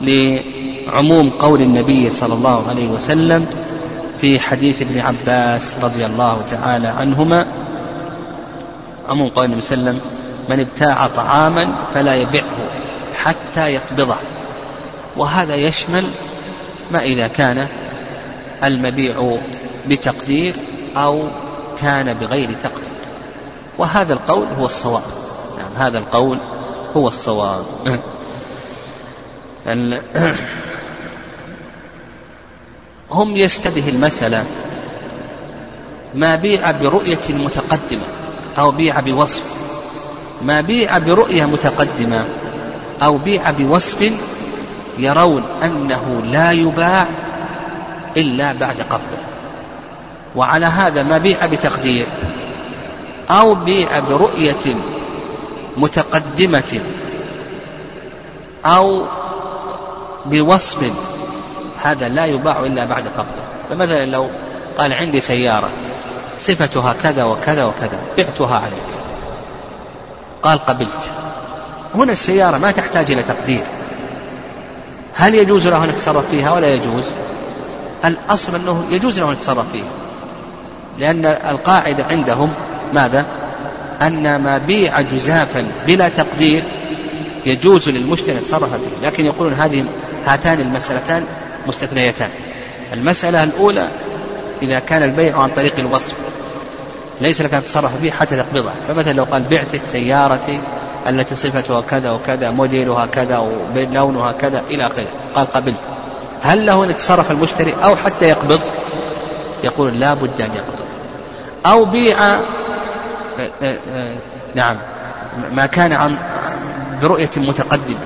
لعموم 0.00 1.30
قول 1.30 1.62
النبي 1.62 2.10
صلى 2.10 2.34
الله 2.34 2.68
عليه 2.68 2.88
وسلم 2.88 3.46
في 4.20 4.40
حديث 4.40 4.82
ابن 4.82 5.00
عباس 5.00 5.74
رضي 5.82 6.06
الله 6.06 6.42
تعالى 6.50 6.88
عنهما. 6.88 7.46
عموم 9.08 9.28
قول 9.28 9.44
النبي 9.44 9.60
صلى 9.60 9.76
الله 9.76 9.88
عليه 9.88 9.98
وسلم 9.98 10.10
من 10.48 10.60
ابتاع 10.60 11.06
طعاما 11.06 11.74
فلا 11.94 12.14
يبعه 12.14 12.70
حتى 13.14 13.74
يقبضه. 13.74 14.16
وهذا 15.16 15.54
يشمل 15.54 16.04
ما 16.90 17.02
إذا 17.02 17.28
كان 17.28 17.68
المبيع 18.64 19.38
بتقدير 19.86 20.56
أو 20.96 21.28
كان 21.82 22.14
بغير 22.14 22.48
تقدير. 22.62 22.92
وهذا 23.78 24.12
القول 24.12 24.46
هو 24.58 24.66
الصواب. 24.66 25.02
نعم 25.58 25.86
هذا 25.86 25.98
القول 25.98 26.38
هو 26.96 27.08
الصواب. 27.08 27.64
هم 33.10 33.36
يشتبه 33.36 33.88
المسألة 33.88 34.44
ما 36.14 36.36
بيع 36.36 36.70
برؤية 36.70 37.18
متقدمة 37.28 38.02
أو 38.58 38.70
بيع 38.70 39.00
بوصف. 39.00 39.59
ما 40.42 40.60
بيع 40.60 40.98
برؤية 40.98 41.44
متقدمة 41.44 42.24
أو 43.02 43.18
بيع 43.18 43.50
بوصف 43.50 44.12
يرون 44.98 45.42
أنه 45.62 46.22
لا 46.24 46.52
يباع 46.52 47.06
إلا 48.16 48.52
بعد 48.52 48.80
قبضه. 48.80 49.20
وعلى 50.36 50.66
هذا 50.66 51.02
ما 51.02 51.18
بيع 51.18 51.46
بتقدير 51.46 52.06
أو 53.30 53.54
بيع 53.54 53.98
برؤية 53.98 54.76
متقدمة 55.76 56.80
أو 58.64 59.02
بوصف 60.26 60.92
هذا 61.82 62.08
لا 62.08 62.24
يباع 62.24 62.60
إلا 62.60 62.84
بعد 62.84 63.04
قبضه. 63.18 63.42
فمثلا 63.70 64.04
لو 64.04 64.28
قال 64.78 64.92
عندي 64.92 65.20
سيارة 65.20 65.68
صفتها 66.38 66.94
كذا 67.02 67.24
وكذا 67.24 67.64
وكذا 67.64 67.98
بعتها 68.18 68.56
عليك. 68.56 68.99
قال 70.42 70.58
قبلت. 70.58 71.10
هنا 71.94 72.12
السيارة 72.12 72.58
ما 72.58 72.70
تحتاج 72.70 73.10
إلى 73.10 73.22
تقدير. 73.22 73.62
هل 75.14 75.34
يجوز 75.34 75.66
له 75.66 75.84
أن 75.84 75.88
يتصرف 75.88 76.30
فيها 76.30 76.52
ولا 76.52 76.68
يجوز؟ 76.68 77.10
الأصل 78.04 78.54
أنه 78.54 78.84
يجوز 78.90 79.18
له 79.20 79.28
أن 79.28 79.32
يتصرف 79.32 79.72
فيها. 79.72 79.90
لأن 80.98 81.26
القاعدة 81.26 82.04
عندهم 82.04 82.52
ماذا؟ 82.92 83.26
أن 84.02 84.36
ما 84.36 84.58
بيع 84.58 85.00
جزافا 85.00 85.66
بلا 85.86 86.08
تقدير 86.08 86.62
يجوز 87.46 87.88
للمشتري 87.88 88.32
أن 88.32 88.36
يتصرف 88.36 88.70
فيه. 88.70 89.06
لكن 89.06 89.24
يقولون 89.24 89.52
هذه 89.52 89.84
هاتان 90.26 90.60
المسألتان 90.60 91.24
مستثنيتان. 91.66 92.28
المسألة 92.92 93.42
الأولى 93.44 93.88
إذا 94.62 94.78
كان 94.78 95.02
البيع 95.02 95.38
عن 95.38 95.50
طريق 95.50 95.78
الوصف. 95.78 96.14
ليس 97.20 97.40
لك 97.40 97.54
أن 97.54 97.62
تتصرف 97.62 98.00
فيه 98.00 98.10
حتى 98.10 98.36
تقبضها 98.36 98.72
فمثلا 98.88 99.12
لو 99.12 99.24
قال 99.24 99.42
بعتك 99.42 99.80
سيارتي 99.84 100.60
التي 101.08 101.34
صفتها 101.34 101.80
كذا 101.80 102.10
وكذا 102.10 102.50
موديلها 102.50 103.06
كذا 103.06 103.38
ولونها 103.38 104.32
كذا 104.32 104.62
إلى 104.70 104.86
آخره. 104.86 105.06
قال 105.34 105.52
قبلت. 105.52 105.80
هل 106.42 106.66
له 106.66 106.84
أن 106.84 106.90
يتصرف 106.90 107.30
المشتري 107.30 107.74
أو 107.84 107.96
حتى 107.96 108.28
يقبض؟ 108.28 108.60
يقول 109.64 110.00
لا 110.00 110.14
بد 110.14 110.40
أن 110.40 110.50
يقبض. 110.54 110.84
أو 111.66 111.84
بيع 111.84 112.18
آه، 112.18 112.40
آه، 113.62 113.78
آه، 113.92 114.14
نعم 114.54 114.76
ما 115.52 115.66
كان 115.66 115.92
عن 115.92 116.16
برؤية 117.02 117.30
متقدمة. 117.36 117.98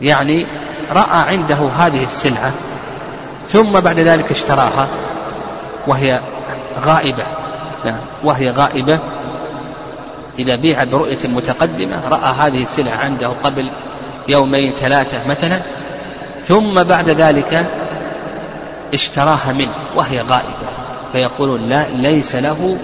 يعني 0.00 0.46
رأى 0.90 1.34
عنده 1.34 1.68
هذه 1.78 2.04
السلعة 2.04 2.52
ثم 3.48 3.80
بعد 3.80 4.00
ذلك 4.00 4.30
اشتراها 4.30 4.88
وهي 5.86 6.20
غائبة. 6.84 7.24
نعم. 7.84 8.00
وهي 8.24 8.50
غائبة 8.50 8.98
إذا 10.38 10.56
بيع 10.56 10.84
برؤية 10.84 11.18
متقدمة 11.24 12.08
رأى 12.10 12.34
هذه 12.38 12.62
السلعة 12.62 12.96
عنده 12.96 13.30
قبل 13.44 13.68
يومين 14.28 14.72
ثلاثة 14.72 15.26
مثلا 15.26 15.62
ثم 16.44 16.82
بعد 16.82 17.10
ذلك 17.10 17.66
اشتراها 18.94 19.52
منه 19.52 19.74
وهي 19.96 20.20
غائبة. 20.20 20.68
فيقولون 21.12 21.68
لا 21.68 21.88
ليس 21.88 22.34
له 22.34 22.78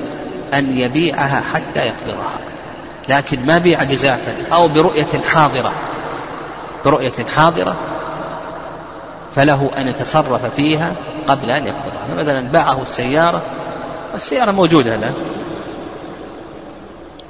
أن 0.55 0.79
يبيعها 0.79 1.43
حتى 1.55 1.81
يقبضها. 1.81 2.39
لكن 3.09 3.47
ما 3.47 3.59
بيع 3.59 3.83
جزافا 3.83 4.35
أو 4.53 4.69
برؤية 4.69 5.21
حاضرة 5.29 5.73
برؤية 6.85 7.25
حاضرة 7.37 7.75
فله 9.37 9.71
أن 9.77 9.89
يتصرف 9.89 10.55
فيها 10.57 10.93
قبل 11.29 11.51
أن 11.51 11.67
يقبضها. 11.67 12.23
مثلا 12.23 12.41
باعه 12.41 12.83
السيارة 12.83 13.43
السيارة 14.15 14.51
موجودة 14.51 14.95
الآن. 14.95 15.15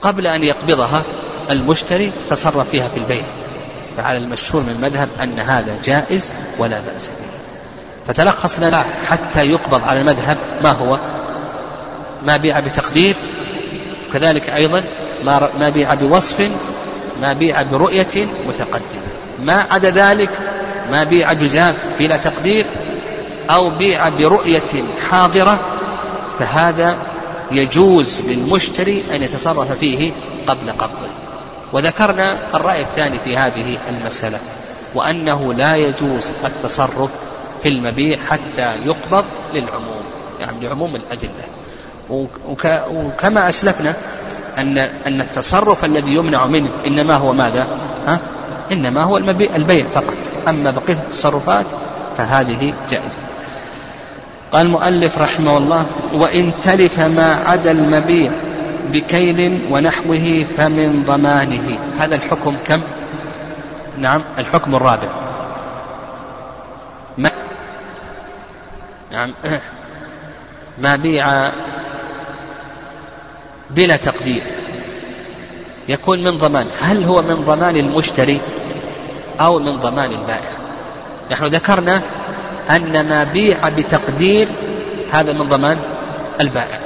قبل 0.01 0.26
أن 0.26 0.45
يقبضها 0.45 1.03
المشتري 1.51 2.12
تصرف 2.30 2.70
فيها 2.70 2.89
في 2.89 2.97
البيع. 2.97 3.22
فعلى 3.97 4.18
المشهور 4.18 4.62
من 4.62 4.70
المذهب 4.70 5.09
أن 5.22 5.39
هذا 5.41 5.76
جائز 5.85 6.32
ولا 6.59 6.80
بأس 6.80 7.07
به. 7.07 7.14
فتلخص 8.07 8.59
لنا 8.59 8.85
حتى 9.07 9.51
يقبض 9.51 9.85
على 9.85 10.01
المذهب 10.01 10.37
ما 10.62 10.70
هو؟ 10.70 10.99
ما 12.26 12.37
بيع 12.37 12.61
بتقدير 12.61 13.16
كذلك 14.12 14.51
أيضا 14.51 14.85
ما 15.59 15.68
بيع 15.68 15.95
بوصف 15.95 16.51
ما 17.22 17.32
بيع 17.32 17.62
برؤية 17.62 18.28
متقدمة. 18.49 19.14
ما 19.43 19.66
عدا 19.70 19.91
ذلك 19.91 20.30
ما 20.91 21.05
بيع 21.05 21.32
جزاف 21.32 21.74
بلا 21.99 22.16
تقدير 22.16 22.66
أو 23.51 23.70
بيع 23.70 24.09
برؤية 24.09 24.85
حاضرة 25.11 25.59
فهذا 26.39 26.97
يجوز 27.51 28.20
للمشتري 28.20 29.05
أن 29.14 29.22
يتصرف 29.22 29.72
فيه 29.72 30.12
قبل 30.47 30.72
قبضه 30.72 31.09
وذكرنا 31.72 32.57
الرأي 32.57 32.80
الثاني 32.80 33.18
في 33.18 33.37
هذه 33.37 33.78
المسألة 33.89 34.39
وأنه 34.95 35.55
لا 35.55 35.76
يجوز 35.76 36.30
التصرف 36.45 37.11
في 37.62 37.68
المبيع 37.68 38.18
حتى 38.18 38.76
يقبض 38.87 39.24
للعموم 39.55 40.03
يعني 40.41 40.66
لعموم 40.66 40.97
الأدلة 40.97 41.45
وكما 42.91 43.49
أسلفنا 43.49 43.95
أن 44.59 44.78
أن 44.78 45.20
التصرف 45.20 45.85
الذي 45.85 46.14
يمنع 46.14 46.47
منه 46.47 46.68
إنما 46.87 47.14
هو 47.16 47.32
ماذا؟ 47.32 47.66
ها؟ 48.07 48.18
إنما 48.72 49.03
هو 49.03 49.16
المبيع 49.16 49.57
البيع 49.57 49.87
فقط 49.95 50.14
أما 50.49 50.70
بقية 50.70 50.95
التصرفات 50.95 51.66
فهذه 52.18 52.74
جائزة 52.91 53.18
قال 54.55 54.67
المؤلف 54.67 55.19
رحمه 55.19 55.59
الله 55.59 55.87
وإن 56.13 56.53
تلف 56.63 57.01
ما 57.01 57.35
عدا 57.47 57.71
المبيع 57.71 58.31
بكيل 58.93 59.59
ونحوه 59.71 60.47
فمن 60.57 61.05
ضمانه. 61.07 61.79
هذا 61.99 62.15
الحكم 62.15 62.57
كم؟ 62.65 62.81
نعم 63.99 64.23
الحكم 64.39 64.75
الرابع. 64.75 65.09
ما 67.19 67.31
نعم. 69.13 69.35
ما 70.83 70.97
بيع 70.97 71.51
بلا 73.71 73.97
تقدير. 73.97 74.43
يكون 75.89 76.25
من 76.25 76.39
ضمان. 76.39 76.67
هل 76.81 77.05
هو 77.05 77.23
من 77.23 77.35
ضمان 77.35 77.77
المشتري 77.77 78.41
أو 79.41 79.59
من 79.59 79.77
ضمان 79.77 80.11
البائع؟ 80.11 80.53
نحن 81.31 81.45
ذكرنا 81.45 82.03
أن 82.71 83.09
ما 83.09 83.25
بيع 83.25 83.69
بتقدير 83.69 84.49
هذا 85.12 85.33
من 85.33 85.49
ضمان 85.49 85.79
البائع. 86.41 86.79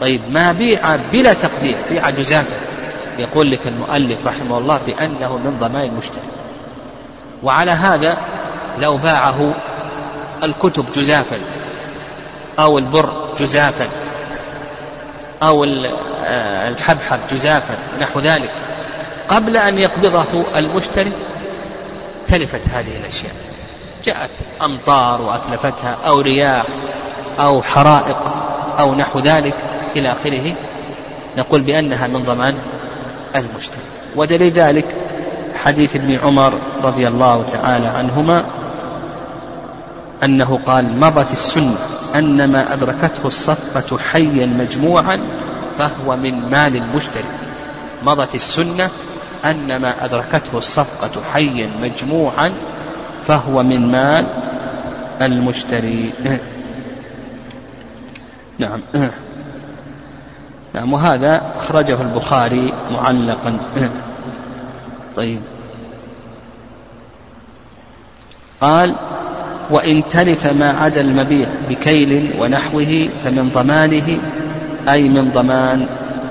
طيب 0.00 0.20
ما 0.30 0.52
بيع 0.52 0.96
بلا 1.12 1.32
تقدير 1.32 1.76
بيع 1.90 2.10
جزافا 2.10 2.56
يقول 3.18 3.50
لك 3.50 3.66
المؤلف 3.66 4.26
رحمه 4.26 4.58
الله 4.58 4.80
بأنه 4.86 5.36
من 5.36 5.56
ضمان 5.60 5.84
المشتري. 5.84 6.22
وعلى 7.42 7.70
هذا 7.70 8.16
لو 8.78 8.96
باعه 8.96 9.54
الكتب 10.44 10.84
جزافا 10.94 11.36
أو 12.58 12.78
البر 12.78 13.34
جزافا 13.38 13.88
أو 15.42 15.64
آه، 15.64 16.68
الحبحب 16.68 17.20
جزافا 17.32 17.74
نحو 18.00 18.20
ذلك 18.20 18.50
قبل 19.28 19.56
أن 19.56 19.78
يقبضه 19.78 20.44
المشتري 20.58 21.12
تلفت 22.26 22.68
هذه 22.68 22.96
الأشياء. 23.00 23.51
جاءت 24.04 24.30
أمطار 24.62 25.22
وأتلفتها 25.22 25.96
أو 26.06 26.20
رياح 26.20 26.66
أو 27.38 27.62
حرائق 27.62 28.16
أو 28.78 28.94
نحو 28.94 29.18
ذلك 29.18 29.54
إلى 29.96 30.12
آخره 30.12 30.54
نقول 31.38 31.60
بأنها 31.60 32.06
من 32.06 32.22
ضمان 32.22 32.54
المشتري 33.36 33.82
ودليل 34.16 34.52
ذلك 34.52 34.86
حديث 35.54 35.96
ابن 35.96 36.18
عمر 36.24 36.52
رضي 36.82 37.08
الله 37.08 37.44
تعالى 37.52 37.86
عنهما 37.86 38.44
أنه 40.24 40.60
قال 40.66 41.00
مضت 41.00 41.32
السنة 41.32 41.76
أن 42.14 42.52
ما 42.52 42.74
أدركته 42.74 43.26
الصفقة 43.26 43.98
حيا 43.98 44.46
مجموعا 44.46 45.20
فهو 45.78 46.16
من 46.16 46.50
مال 46.50 46.76
المشتري 46.76 47.24
مضت 48.04 48.34
السنة 48.34 48.90
أن 49.44 49.76
ما 49.76 50.04
أدركته 50.04 50.58
الصفقة 50.58 51.10
حيا 51.32 51.70
مجموعا 51.82 52.52
فهو 53.26 53.62
من 53.62 53.92
مال 53.92 54.26
المشتري. 55.22 56.12
نعم. 58.58 58.80
نعم 60.74 60.92
وهذا 60.92 61.42
أخرجه 61.56 62.02
البخاري 62.02 62.72
معلقا. 62.92 63.58
طيب. 65.16 65.40
قال 68.60 68.94
وإن 69.70 70.02
تلف 70.10 70.46
ما 70.46 70.70
عدا 70.70 71.00
المبيع 71.00 71.48
بكيل 71.68 72.30
ونحوه 72.38 73.08
فمن 73.24 73.50
ضمانه 73.54 74.18
أي 74.88 75.08
من 75.08 75.30
ضمان 75.30 75.86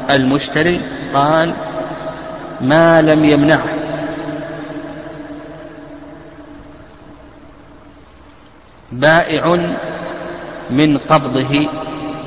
المشتري. 0.09 0.81
قال 1.13 1.53
ما 2.61 3.01
لم 3.01 3.25
يمنعه. 3.25 3.80
بائع 8.91 9.59
من 10.69 10.97
قبضه 10.97 11.69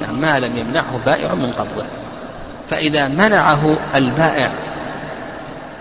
يعني 0.00 0.12
ما 0.12 0.40
لم 0.40 0.58
يمنعه 0.58 1.00
بائع 1.06 1.34
من 1.34 1.52
قبضه. 1.52 1.84
فإذا 2.70 3.08
منعه 3.08 3.76
البائع 3.94 4.52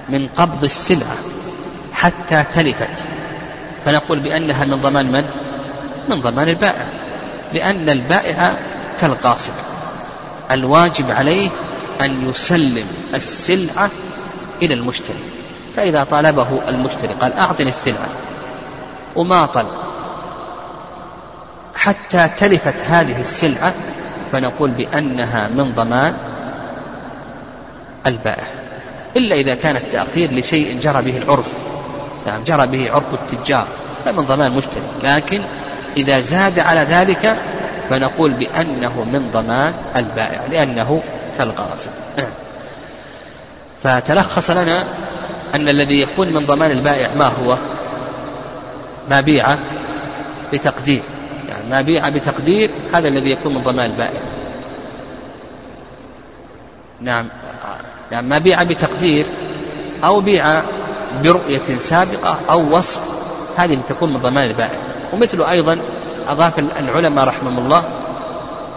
من 0.09 0.27
قبض 0.36 0.63
السلعة 0.63 1.15
حتى 1.93 2.43
تلفت 2.53 3.03
فنقول 3.86 4.19
بأنها 4.19 4.65
من 4.65 4.81
ضمان 4.81 5.11
من؟ 5.11 5.25
من 6.09 6.21
ضمان 6.21 6.49
البائع 6.49 6.86
لأن 7.53 7.89
البائع 7.89 8.53
كالقاصد. 9.01 9.53
الواجب 10.51 11.11
عليه 11.11 11.49
أن 12.01 12.29
يسلم 12.29 12.88
السلعة 13.13 13.89
إلى 14.61 14.73
المشتري. 14.73 15.23
فإذا 15.75 16.03
طالبه 16.03 16.69
المشتري 16.69 17.13
قال 17.13 17.34
أعطني 17.34 17.69
السلعة 17.69 18.07
وماطل 19.15 19.65
حتى 21.76 22.30
تلفت 22.38 22.76
هذه 22.88 23.21
السلعة 23.21 23.74
فنقول 24.32 24.71
بأنها 24.71 25.47
من 25.47 25.74
ضمان 25.76 26.13
البائع. 28.07 28.47
إلا 29.17 29.36
إذا 29.36 29.55
كان 29.55 29.76
التأخير 29.76 30.34
لشيء 30.34 30.80
جرى 30.80 31.01
به 31.01 31.17
العرف. 31.17 31.53
نعم 32.28 32.43
جرى 32.43 32.67
به 32.67 32.91
عرف 32.91 33.13
التجار. 33.13 33.67
فمن 34.05 34.24
ضمان 34.24 34.51
المشتري 34.51 34.84
لكن 35.03 35.41
إذا 35.97 36.19
زاد 36.19 36.59
على 36.59 36.80
ذلك 36.80 37.36
فنقول 37.89 38.32
بأنه 38.32 39.03
من 39.03 39.30
ضمان 39.34 39.74
البائع 39.95 40.41
لأنه 40.51 41.01
كالقاصد 41.38 41.91
فتلخص 43.84 44.49
لنا 44.49 44.84
أن 45.55 45.69
الذي 45.69 46.01
يكون 46.01 46.34
من 46.34 46.45
ضمان 46.45 46.71
البائع 46.71 47.13
ما 47.13 47.28
هو؟ 47.28 47.57
ما 49.09 49.21
بيع 49.21 49.55
بتقدير 50.53 51.03
ما 51.70 51.82
بيع 51.82 52.09
بتقدير 52.09 52.70
هذا 52.93 53.07
الذي 53.07 53.32
يكون 53.32 53.53
من 53.53 53.61
ضمان 53.61 53.91
البائع 53.91 54.22
نعم 57.01 57.28
يعني 58.11 58.28
ما 58.28 58.38
بيع 58.38 58.64
بتقدير 58.64 59.26
أو 60.03 60.22
بيع 60.22 60.64
برؤية 61.24 61.80
سابقة 61.80 62.38
أو 62.49 62.78
وصف 62.78 62.99
هذه 63.57 63.80
تكون 63.89 64.09
من 64.09 64.18
ضمان 64.18 64.49
البائع. 64.49 64.80
ومثله 65.14 65.51
أيضا 65.51 65.80
أضاف 66.28 66.59
العلماء 66.59 67.28
رحمهم 67.28 67.59
الله 67.59 67.84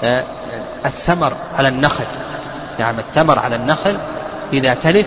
آه، 0.02 0.24
الثمر 0.86 1.32
على 1.54 1.68
النخل. 1.68 2.04
نعم 2.78 2.98
الثمر 2.98 3.38
على 3.38 3.56
النخل 3.56 3.98
إذا 4.52 4.74
تلف 4.74 5.06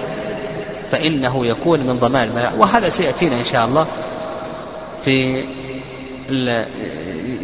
فإنه 0.91 1.45
يكون 1.45 1.87
من 1.87 1.99
ضمان 1.99 2.23
البائع. 2.27 2.51
وهذا 2.57 2.89
سيأتينا 2.89 3.39
إن 3.39 3.45
شاء 3.45 3.65
الله 3.65 3.87
في 5.05 5.43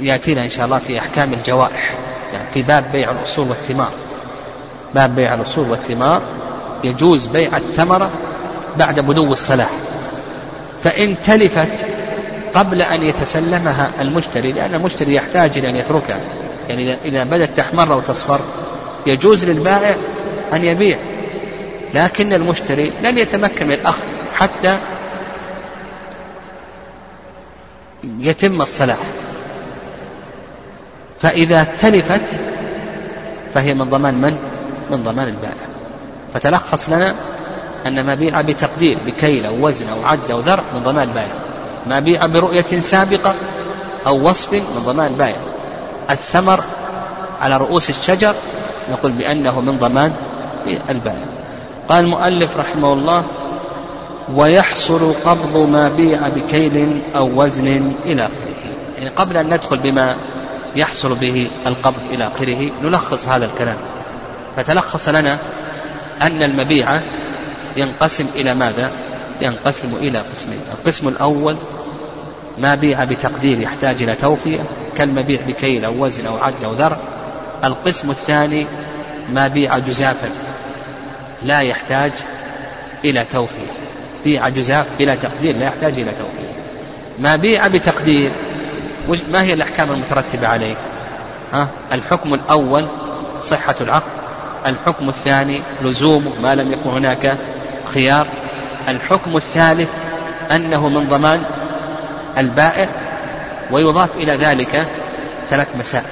يأتينا 0.05 0.43
إن 0.43 0.49
شاء 0.49 0.65
الله 0.65 0.79
في 0.79 0.99
أحكام 0.99 1.33
الجوائح. 1.33 1.93
يعني 2.33 2.47
في 2.53 2.61
باب 2.61 2.91
بيع 2.91 3.11
الأصول 3.11 3.49
والثمار. 3.49 3.91
باب 4.95 5.15
بيع 5.15 5.33
الأصول 5.33 5.69
والثمار. 5.69 6.21
يجوز 6.83 7.27
بيع 7.27 7.57
الثمرة 7.57 8.09
بعد 8.77 8.99
بدو 8.99 9.33
الصلاح. 9.33 9.69
فإن 10.83 11.15
تلفت 11.21 11.85
قبل 12.53 12.81
أن 12.81 13.03
يتسلمها 13.03 13.91
المشتري 14.01 14.51
لأن 14.51 14.75
المشتري 14.75 15.13
يحتاج 15.15 15.57
إلى 15.57 15.69
أن 15.69 15.75
يتركها. 15.75 16.19
يعني 16.69 16.97
إذا 17.05 17.23
بدأت 17.23 17.57
تحمر 17.57 17.93
أو 17.93 18.01
تصفر 18.01 18.39
يجوز 19.05 19.45
للبائع 19.45 19.95
أن 20.53 20.63
يبيع. 20.63 20.97
لكن 21.93 22.33
المشتري 22.33 22.91
لن 23.03 23.17
يتمكن 23.17 23.67
من 23.67 23.73
الأخذ 23.73 24.03
حتى 24.33 24.77
يتم 28.19 28.61
الصلاح. 28.61 28.97
فإذا 31.25 31.67
تلفت 31.77 32.21
فهي 33.53 33.73
من 33.73 33.89
ضمان 33.89 34.13
من؟ 34.13 34.37
من 34.91 35.03
ضمان 35.03 35.27
البائع. 35.27 35.65
فتلخص 36.33 36.89
لنا 36.89 37.15
أن 37.87 38.03
ما 38.03 38.15
بيع 38.15 38.41
بتقدير 38.41 38.97
بكيل 39.05 39.45
أو 39.45 39.67
وزن 39.67 39.89
أو 39.89 40.05
عد 40.05 40.31
أو 40.31 40.39
ذر 40.39 40.59
من 40.75 40.83
ضمان 40.83 41.09
البائع. 41.09 41.33
ما 41.87 41.99
بيع 41.99 42.25
برؤية 42.25 42.79
سابقة 42.79 43.33
أو 44.07 44.29
وصف 44.29 44.53
من 44.53 44.83
ضمان 44.85 45.07
البائع. 45.07 45.35
الثمر 46.09 46.63
على 47.41 47.57
رؤوس 47.57 47.89
الشجر 47.89 48.33
نقول 48.91 49.11
بأنه 49.11 49.61
من 49.61 49.77
ضمان 49.77 50.13
البائع. 50.89 51.25
قال 51.89 52.05
المؤلف 52.05 52.57
رحمه 52.57 52.93
الله 52.93 53.23
ويحصل 54.35 55.13
قبض 55.25 55.69
ما 55.71 55.89
بيع 55.97 56.27
بكيل 56.27 57.01
أو 57.15 57.43
وزن 57.43 57.91
إلى 58.05 58.21
آخره. 58.21 58.55
يعني 58.97 59.09
قبل 59.09 59.37
أن 59.37 59.53
ندخل 59.53 59.77
بما 59.77 60.15
يحصل 60.75 61.15
به 61.15 61.47
القبض 61.67 62.01
إلى 62.11 62.27
آخره. 62.35 62.71
نلخص 62.83 63.27
هذا 63.27 63.45
الكلام. 63.45 63.77
فتلخص 64.55 65.09
لنا 65.09 65.37
أن 66.21 66.43
المبيع 66.43 67.01
ينقسم 67.77 68.27
إلى 68.35 68.53
ماذا؟ 68.53 68.91
ينقسم 69.41 69.95
إلى 70.01 70.19
قسمين. 70.19 70.59
القسم 70.79 71.07
الأول 71.07 71.55
ما 72.57 72.75
بيع 72.75 73.03
بتقدير 73.03 73.59
يحتاج 73.59 74.03
إلى 74.03 74.15
توفية 74.15 74.59
كالمبيع 74.97 75.41
بكيل 75.47 75.85
أو 75.85 76.05
وزن 76.05 76.25
أو 76.25 76.37
عد 76.37 76.63
أو 76.63 76.73
ذر. 76.73 76.97
القسم 77.63 78.11
الثاني 78.11 78.65
ما 79.29 79.47
بيع 79.47 79.77
جزافا 79.77 80.29
لا 81.43 81.59
يحتاج 81.59 82.11
إلى 83.05 83.25
توفية 83.31 83.71
بيع 84.23 84.49
جزاف 84.49 84.85
بلا 84.99 85.15
تقدير 85.15 85.57
لا 85.57 85.65
يحتاج 85.65 85.99
إلى 85.99 86.11
توفية 86.11 86.53
ما 87.19 87.35
بيع 87.35 87.67
بتقدير 87.67 88.31
ما 89.07 89.43
هي 89.43 89.53
الأحكام 89.53 89.91
المترتبة 89.91 90.47
عليه 90.47 90.75
ها؟ 91.53 91.67
الحكم 91.91 92.33
الأول 92.33 92.87
صحة 93.41 93.75
العقد 93.81 94.11
الحكم 94.65 95.09
الثاني 95.09 95.61
لزومه 95.81 96.31
ما 96.43 96.55
لم 96.55 96.71
يكن 96.71 96.89
هناك 96.89 97.37
خيار. 97.93 98.27
الحكم 98.87 99.37
الثالث 99.37 99.89
أنه 100.51 100.89
من 100.89 101.07
ضمان 101.09 101.43
البائع 102.37 102.89
ويضاف 103.71 104.15
إلى 104.15 104.35
ذلك 104.35 104.87
ثلاث 105.49 105.67
مسائل. 105.75 106.05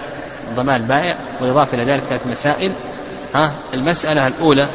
ضمان 0.55 0.81
البائع 0.81 1.15
ويضاف 1.41 1.73
إلى 1.73 1.83
ذلك 1.83 2.03
ثلاث 2.09 2.27
مسائل. 2.27 2.71
ها؟ 3.35 3.51
المسألة 3.73 4.27
الأولى 4.27 4.67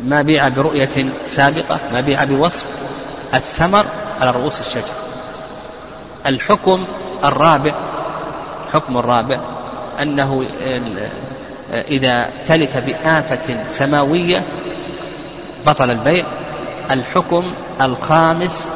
ما 0.00 0.22
بيع 0.22 0.48
برؤية 0.48 1.08
سابقة 1.26 1.78
ما 1.92 2.00
بيع 2.00 2.24
بوصف 2.24 2.64
الثمر 3.34 3.86
على 4.20 4.30
رؤوس 4.30 4.60
الشجر. 4.60 5.07
الحكم 6.28 6.84
الرابع 7.24 7.74
الحكم 8.66 8.96
الرابع 8.96 9.40
أنه 10.02 10.46
إذا 11.90 12.30
تلف 12.46 12.76
بآفة 12.76 13.66
سماوية 13.66 14.42
بطل 15.66 15.90
البيع. 15.90 16.24
الحكم 16.90 17.54
الخامس 17.80 18.68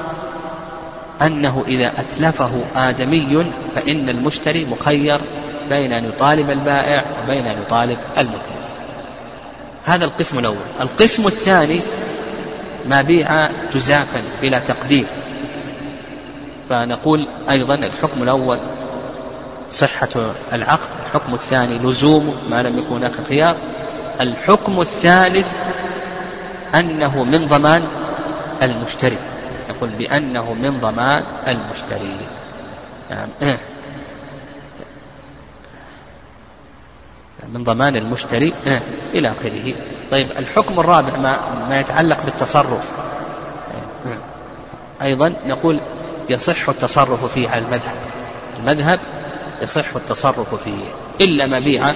أنه 1.23 1.65
إذا 1.69 1.93
أتلفه 1.99 2.51
آدمي 2.77 3.47
فإن 3.75 4.09
المشتري 4.09 4.65
مخير 4.65 5.21
بين 5.69 5.93
أن 5.93 6.05
يطالب 6.05 6.51
البائع 6.51 7.05
وبين 7.25 7.47
أن 7.47 7.63
يطالب 7.63 7.99
المتلف 8.19 8.63
هذا 9.85 10.05
القسم 10.05 10.39
الأول. 10.39 10.57
القسم 10.81 11.27
الثاني 11.27 11.81
ما 12.89 13.03
بيع 13.03 13.49
جزافا 13.75 14.23
بلا 14.43 14.59
تقدير. 14.59 15.05
فنقول 16.69 17.27
أيضا 17.51 17.75
الحكم 17.75 18.23
الأول 18.23 18.59
صحة 19.71 20.09
العقد 20.53 20.89
الحكم 21.07 21.35
الثاني 21.35 21.79
لزومه 21.79 22.35
ما 22.51 22.63
لم 22.63 22.79
يكن 22.79 22.95
هناك 22.95 23.13
خيار 23.29 23.57
الحكم 24.21 24.81
الثالث 24.81 25.47
أنه 26.75 27.25
من 27.25 27.47
ضمان 27.47 27.83
المشتري. 28.63 29.19
يقول 29.69 29.89
بأنه 29.89 30.53
من 30.53 30.81
ضمان 30.81 31.25
المشتري. 31.49 32.17
نعم. 33.11 33.29
من 37.53 37.65
ضمان 37.65 37.97
المشتري. 37.97 38.55
إلى 39.15 39.33
آخره. 39.33 39.75
طيب 40.11 40.27
الحكم 40.39 40.81
الرابع 40.81 41.17
ما, 41.17 41.39
ما 41.69 41.81
يتعلق 41.81 42.25
بالتصرف. 42.25 42.93
أيضا 45.03 45.35
نقول 45.47 45.81
يصح 46.31 46.68
التصرف 46.68 47.25
فيه 47.25 47.49
على 47.49 47.59
المذهب. 47.59 47.97
المذهب 48.61 49.01
يصح 49.62 49.97
التصرف 49.97 50.55
فيه 50.55 50.85
إلا 51.20 51.47
مبيع 51.47 51.95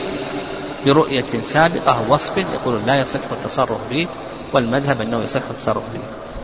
برؤية 0.86 1.24
سابقة 1.44 1.98
أو 1.98 2.14
وصف 2.14 2.36
يقول 2.36 2.80
لا 2.86 3.00
يصح 3.00 3.20
التصرف 3.32 3.88
فيه 3.88 4.06
والمذهب 4.52 5.00
أنه 5.00 5.22
يصح 5.22 5.40
التصرف 5.50 5.82
فيه 5.92 6.00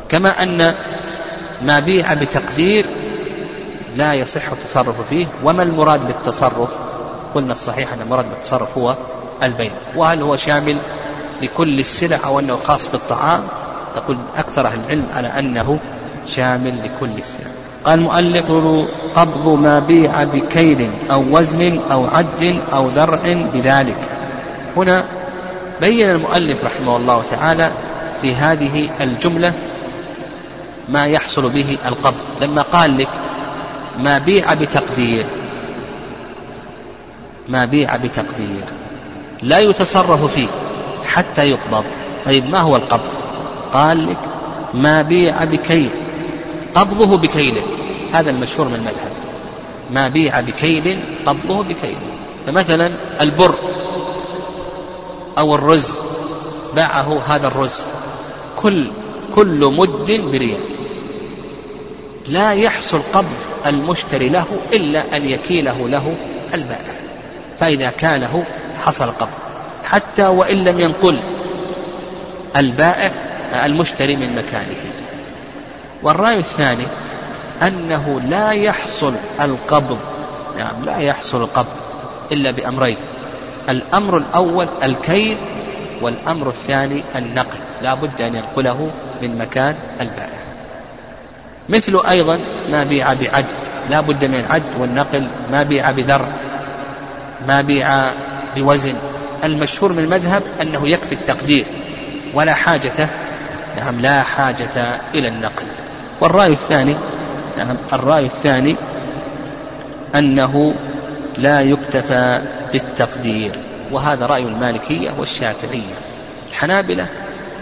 كما 0.09 0.43
أن 0.43 0.75
ما 1.63 1.81
بيع 1.81 2.15
بتقدير 2.15 2.87
لا 3.97 4.15
يصح 4.15 4.53
التصرف 4.53 5.09
فيه 5.09 5.27
وما 5.45 5.63
المراد 5.63 6.07
بالتصرف؟ 6.07 6.71
قلنا 7.35 7.53
الصحيح 7.53 7.93
أن 7.93 8.01
المراد 8.01 8.31
بالتصرف 8.31 8.79
هو 8.79 8.95
البيع. 9.43 9.73
وهل 9.97 10.23
هو 10.23 10.37
شامل 10.37 10.79
لكل 11.43 11.81
السلع 11.81 12.19
أو 12.25 12.39
أنه 12.39 12.57
خاص 12.57 12.89
بالطعام؟ 12.89 13.43
تقول 13.95 14.17
أكثر 14.37 14.67
أهل 14.67 14.81
العلم 14.85 15.07
على 15.15 15.29
أنه 15.29 15.79
شامل 16.27 16.85
لكل 16.85 17.19
السلع. 17.19 17.52
قال 17.85 17.99
المؤلف 17.99 18.53
قبض 19.17 19.49
ما 19.49 19.79
بيع 19.79 20.25
بكيل 20.25 20.91
أو 21.11 21.25
وزن 21.31 21.81
أو 21.93 22.07
عد 22.07 22.57
أو 22.73 22.89
ذرع 22.89 23.21
بذلك. 23.55 23.99
هنا 24.77 25.05
بين 25.81 26.11
المؤلف 26.11 26.65
رحمه 26.65 26.97
الله 26.97 27.23
تعالى 27.31 27.73
في 28.23 28.35
هذه 28.35 28.91
الجملة 29.01 29.53
ما 30.89 31.07
يحصل 31.07 31.49
به 31.51 31.79
القبض. 31.87 32.21
لما 32.41 32.63
قال 32.63 32.99
لك 32.99 33.09
ما 33.99 34.19
بيع 34.19 34.55
بتقدير 34.55 35.27
ما 37.49 37.65
بيع 37.65 37.97
بتقدير 37.97 38.65
لا 39.43 39.59
يتصرف 39.59 40.35
فيه 40.35 40.49
حتى 41.07 41.51
يقبض. 41.51 41.85
طيب 42.25 42.51
ما 42.51 42.59
هو 42.59 42.77
القبض؟ 42.77 43.11
قال 43.73 44.09
لك 44.09 44.19
ما 44.75 45.03
بيع 45.03 45.45
بكيل. 45.45 45.91
قبضه 46.75 47.17
بكيله. 47.17 47.63
هذا 48.13 48.31
المشهور 48.31 48.69
من 48.69 48.75
المذهب. 48.75 49.13
ما 49.91 50.09
بيع 50.09 50.41
بكيل 50.41 50.99
قبضه 51.27 51.63
بكيله 51.63 52.13
فمثلا 52.47 52.91
البر 53.21 53.55
أو 55.39 55.55
الرز 55.55 55.99
باعه 56.77 57.23
هذا 57.27 57.47
الرز. 57.47 57.81
كل 58.57 58.87
كل 59.35 59.75
مد 59.79 60.07
بريال 60.07 60.61
لا 62.29 62.53
يحصل 62.53 63.01
قبض 63.13 63.27
المشتري 63.67 64.29
له 64.29 64.47
إلا 64.73 65.17
أن 65.17 65.29
يكيله 65.29 65.89
له 65.89 66.17
البائع. 66.55 66.95
فإذا 67.61 67.91
كاله 67.91 68.45
حصل 68.81 69.07
قبض. 69.11 69.29
حتى 69.85 70.27
وإن 70.27 70.65
لم 70.65 70.81
ينقل 70.81 71.21
البائع 72.57 73.11
المشتري 73.65 74.17
من 74.17 74.35
مكانه. 74.35 74.92
والرأي 76.03 76.37
الثاني 76.37 76.87
أنه 77.63 78.21
لا 78.21 78.51
يحصل 78.51 79.15
القبض 79.41 79.99
نعم 80.59 80.85
لا 80.85 80.99
يحصل 80.99 81.43
القبض 81.43 81.77
إلا 82.33 82.51
بأمرين 82.51 82.97
الأمر 83.69 84.17
الأول 84.17 84.69
الكيل 84.83 85.37
والأمر 86.01 86.49
الثاني 86.49 87.03
النقل 87.17 87.59
لا 87.83 87.95
بد 87.95 88.21
أن 88.21 88.35
ينقله 88.35 88.91
من 89.23 89.39
مكان 89.39 89.75
البائع. 90.01 90.43
مثل 91.69 92.01
أيضا 92.09 92.39
ما 92.71 92.85
بيع 92.85 93.13
بعد 93.13 93.47
لا 93.91 94.01
بد 94.01 94.25
من 94.25 94.35
العد 94.35 94.77
والنقل 94.79 95.29
ما 95.53 95.63
بيع 95.63 95.91
بذر 95.91 96.29
ما 97.47 97.61
بيع 97.61 98.13
بوزن 98.57 98.95
المشهور 99.45 99.93
من 99.93 99.99
المذهب 99.99 100.43
أنه 100.63 100.89
يكفي 100.89 101.15
التقدير 101.15 101.65
ولا 102.35 102.55
حاجة 102.55 103.09
نعم 103.77 104.01
لا 104.01 104.23
حاجة 104.23 105.01
إلى 105.15 105.29
النقل. 105.29 105.65
والرأي 106.21 106.51
الثاني 106.53 106.97
نعم 107.59 107.77
الرأي 107.93 108.25
الثاني 108.25 108.77
أنه 110.15 110.75
لا 111.39 111.61
يكتفى 111.61 112.43
بالتقدير 112.73 113.51
وهذا 113.93 114.27
رأي 114.27 114.43
المالكية 114.43 115.11
والشافعية. 115.19 115.95
الحنابلة 116.51 117.07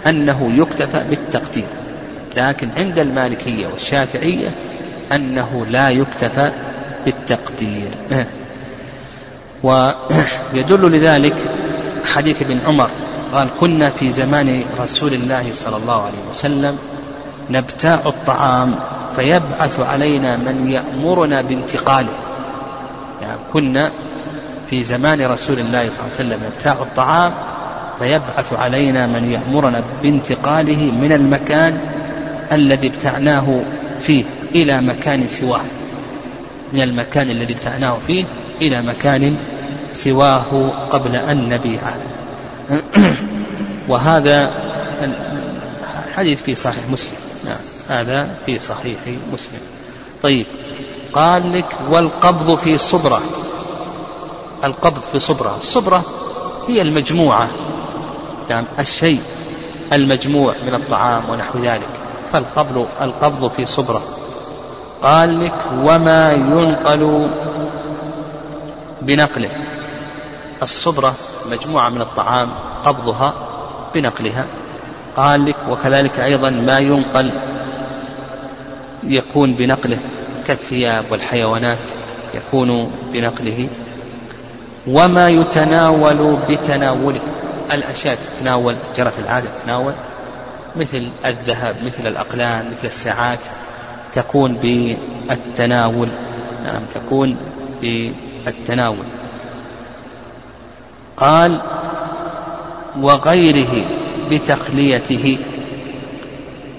أنه 0.07 0.51
يكتفى 0.57 1.03
بالتقدير 1.09 1.67
لكن 2.37 2.69
عند 2.77 2.99
المالكية 2.99 3.67
والشافعية 3.67 4.49
أنه 5.11 5.65
لا 5.69 5.89
يكتفى 5.89 6.51
بالتقدير. 7.05 7.89
ويدل 9.63 10.91
لذلك 10.91 11.35
حديث 12.05 12.41
ابن 12.41 12.59
عمر 12.67 12.89
قال 13.33 13.49
كنا 13.59 13.89
في 13.89 14.11
زمان 14.11 14.63
رسول 14.79 15.13
الله 15.13 15.53
صلى 15.53 15.77
الله 15.77 16.01
عليه 16.01 16.29
وسلم 16.29 16.77
نبتاع 17.49 17.99
الطعام 18.05 18.75
فيبعث 19.15 19.79
علينا 19.79 20.37
من 20.37 20.69
يأمرنا 20.69 21.41
بانتقاله. 21.41 22.13
يعني 23.21 23.39
كنا 23.53 23.91
في 24.69 24.83
زمان 24.83 25.21
رسول 25.21 25.59
الله 25.59 25.89
صلى 25.89 25.99
الله 25.99 26.17
عليه 26.19 26.35
وسلم 26.35 26.39
نبتاع 26.45 26.73
الطعام 26.73 27.33
فيبعث 27.99 28.53
علينا 28.53 29.07
من 29.07 29.31
يأمرنا 29.31 29.83
بانتقاله 30.03 30.91
من 30.91 31.11
المكان 31.11 31.77
الذي 32.51 32.87
ابتعناه 32.87 33.59
فيه 34.01 34.23
إلى 34.55 34.81
مكان 34.81 35.27
سواه. 35.27 35.61
من 36.73 36.81
المكان 36.81 37.29
الذي 37.29 37.53
ابتعناه 37.53 37.97
فيه 38.07 38.23
إلى 38.61 38.81
مكان 38.81 39.35
سواه 39.91 40.69
قبل 40.91 41.15
أن 41.15 41.49
نبيعه. 41.49 41.97
وهذا 43.89 44.51
الحديث 46.11 46.41
في 46.41 46.55
صحيح 46.55 46.83
مسلم. 46.91 47.15
نعم 47.45 47.59
هذا 47.89 48.35
في 48.45 48.59
صحيح 48.59 48.99
مسلم. 49.33 49.59
طيب 50.23 50.45
قال 51.13 51.53
لك 51.53 51.75
والقبض 51.89 52.55
في 52.55 52.77
صبرة. 52.77 53.21
القبض 54.63 54.99
في 55.11 55.19
صبرة. 55.19 55.57
الصبرة 55.57 56.03
هي 56.67 56.81
المجموعة. 56.81 57.49
نعم 58.49 58.65
الشيء 58.79 59.21
المجموع 59.93 60.55
من 60.65 60.75
الطعام 60.75 61.29
ونحو 61.29 61.59
ذلك. 61.59 61.89
فالقبض 62.33 62.87
القبض 63.01 63.51
في 63.51 63.65
صبرة. 63.65 64.01
قال 65.03 65.45
لك 65.45 65.65
وما 65.73 66.31
ينقل 66.31 67.31
بنقله. 69.01 69.51
الصبرة 70.61 71.13
مجموعة 71.51 71.89
من 71.89 72.01
الطعام 72.01 72.49
قبضها 72.85 73.33
بنقلها. 73.93 74.45
قال 75.15 75.45
لك 75.45 75.55
وكذلك 75.69 76.19
أيضا 76.19 76.49
ما 76.49 76.79
ينقل 76.79 77.31
يكون 79.03 79.53
بنقله 79.53 79.99
كالثياب 80.47 81.05
والحيوانات 81.09 81.77
يكون 82.33 82.91
بنقله 83.13 83.67
وما 84.87 85.29
يتناول 85.29 86.37
بتناوله. 86.49 87.19
الأشياء 87.73 88.15
تتناول 88.15 88.75
جرت 88.97 89.19
العادة 89.19 89.47
تتناول 89.61 89.93
مثل 90.75 91.09
الذهب 91.25 91.75
مثل 91.83 92.07
الأقلام 92.07 92.65
مثل 92.67 92.87
الساعات 92.87 93.39
تكون 94.13 94.53
بالتناول. 94.53 96.07
نعم 96.63 96.81
تكون 96.93 97.37
بالتناول. 97.81 99.05
قال 101.17 101.61
وغيره. 102.99 103.85
بتخليته 104.31 105.37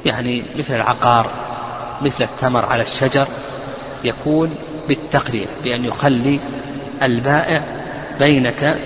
يعني 0.07 0.43
مثل 0.59 0.74
العقار 0.74 1.30
مثل 2.03 2.24
التمر 2.24 2.66
على 2.66 2.83
الشجر 2.83 3.26
يكون 4.05 4.55
بالتقلية 4.89 5.47
بأن 5.64 5.85
يخلي 5.85 6.41
البائع 7.03 7.62
بينك 8.18 8.78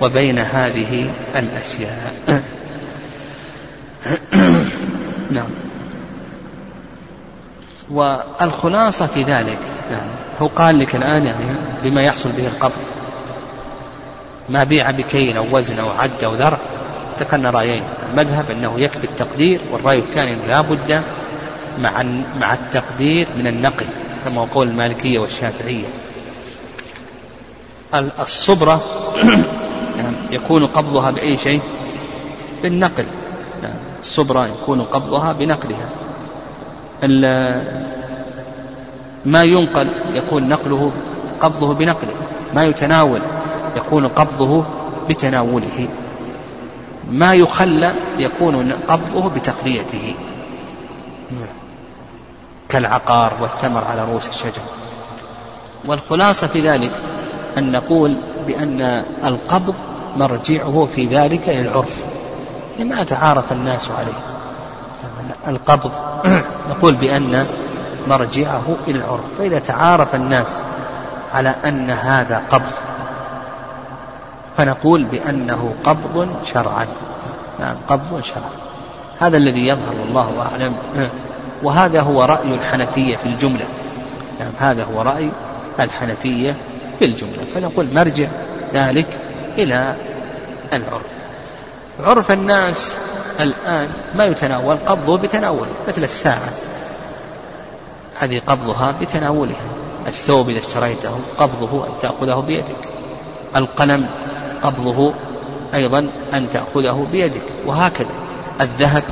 وبين 0.00 0.38
هذه 0.38 1.12
الأشياء. 1.36 2.14
نعم. 5.30 5.50
والخلاصة 7.90 9.06
في 9.06 9.22
ذلك 9.22 9.58
يعني 9.90 10.10
هو 10.40 10.46
قال 10.46 10.78
لك 10.78 10.96
الآن 10.96 11.26
يعني 11.26 11.44
بما 11.84 12.02
يحصل 12.02 12.32
به 12.32 12.46
القبض 12.46 12.82
ما 14.48 14.64
بيع 14.64 14.90
بكيل 14.90 15.36
أو 15.36 15.46
وزن 15.50 15.78
أو 15.78 15.90
عد 15.90 16.24
أو 16.24 16.34
ذرع 16.34 16.58
ذكرنا 17.20 17.50
رأيين. 17.50 17.82
المذهب 18.10 18.50
أنه 18.50 18.80
يكفي 18.80 19.04
التقدير 19.04 19.60
والرأي 19.72 19.98
الثاني 19.98 20.32
أنه 20.32 20.46
لا 20.46 20.60
بد 20.60 21.02
مع 21.78 22.02
مع 22.40 22.54
التقدير 22.54 23.26
من 23.38 23.46
النقل 23.46 23.86
كما 24.24 24.44
قول 24.54 24.68
المالكية 24.68 25.18
والشافعية. 25.18 25.86
الصبرة 28.20 28.80
يعني 29.98 30.16
يكون 30.30 30.66
قبضها 30.66 31.10
بأي 31.10 31.38
شيء؟ 31.38 31.60
بالنقل. 32.62 33.06
يعني 33.62 33.74
الصبرة 34.00 34.46
يكون 34.46 34.82
قبضها 34.82 35.32
بنقلها. 35.32 35.88
ما 39.24 39.44
ينقل 39.44 39.88
يكون 40.12 40.48
نقله 40.48 40.92
قبضه 41.40 41.74
بنقله. 41.74 42.14
ما 42.54 42.64
يتناول 42.64 43.20
يكون 43.76 44.08
قبضه 44.08 44.64
بتناوله. 45.08 45.88
ما 47.10 47.34
يخلى 47.34 47.92
يكون 48.18 48.72
قبضه 48.88 49.28
بتقليته. 49.30 50.14
كالعقار 52.68 53.32
والثمر 53.40 53.84
على 53.84 54.04
رؤوس 54.04 54.28
الشجر. 54.28 54.62
والخلاصة 55.84 56.46
في 56.46 56.60
ذلك 56.60 56.90
أن 57.58 57.72
نقول 57.72 58.16
بأن 58.46 59.04
القبض 59.24 59.74
مرجعه 60.16 60.88
في 60.94 61.06
ذلك 61.06 61.48
إلى 61.48 61.60
العرف 61.60 62.04
لما 62.78 63.02
تعارف 63.02 63.52
الناس 63.52 63.90
عليه. 63.98 64.20
القبض 65.48 65.92
نقول 66.70 66.94
بأن 66.94 67.46
مرجعه 68.08 68.76
إلى 68.88 68.98
العرف. 68.98 69.24
فإذا 69.38 69.58
تعارف 69.58 70.14
الناس 70.14 70.60
على 71.34 71.54
أن 71.64 71.90
هذا 71.90 72.42
قبض 72.50 72.72
فنقول 74.60 75.04
بأنه 75.04 75.74
قبض 75.84 76.28
شرعا. 76.44 76.86
نعم 77.60 77.76
قبض 77.88 78.20
شرعا. 78.22 78.50
هذا 79.20 79.36
الذي 79.36 79.66
يظهر 79.66 79.94
والله 80.00 80.42
أعلم. 80.42 80.76
وهذا 81.62 82.00
هو 82.00 82.24
رأي 82.24 82.54
الحنفية 82.54 83.16
في 83.16 83.26
الجملة. 83.26 83.64
نعم 84.40 84.52
هذا 84.58 84.84
هو 84.84 85.02
رأي 85.02 85.30
الحنفية 85.80 86.56
في 86.98 87.04
الجملة. 87.04 87.44
فنقول 87.54 87.94
مرجع 87.94 88.28
ذلك 88.74 89.06
إلى 89.58 89.94
العرف. 90.72 91.06
عرف 92.04 92.30
الناس 92.30 92.96
الآن 93.40 93.88
ما 94.14 94.24
يتناول 94.24 94.76
قبضه 94.86 95.18
بتناوله 95.18 95.72
مثل 95.88 96.02
الساعة. 96.02 96.48
هذه 98.18 98.40
قبضها 98.46 98.94
بتناولها. 99.00 99.66
الثوب 100.06 100.48
إذا 100.48 100.58
اشتريته 100.58 101.20
قبضه 101.38 101.86
أن 101.86 101.92
تأخذه 102.02 102.44
بيدك. 102.46 102.88
القلم 103.56 104.06
قبضه 104.62 105.14
أيضا 105.74 106.10
أن 106.34 106.50
تأخذه 106.50 107.06
بيدك 107.12 107.42
وهكذا 107.66 108.14
الذهب 108.60 109.02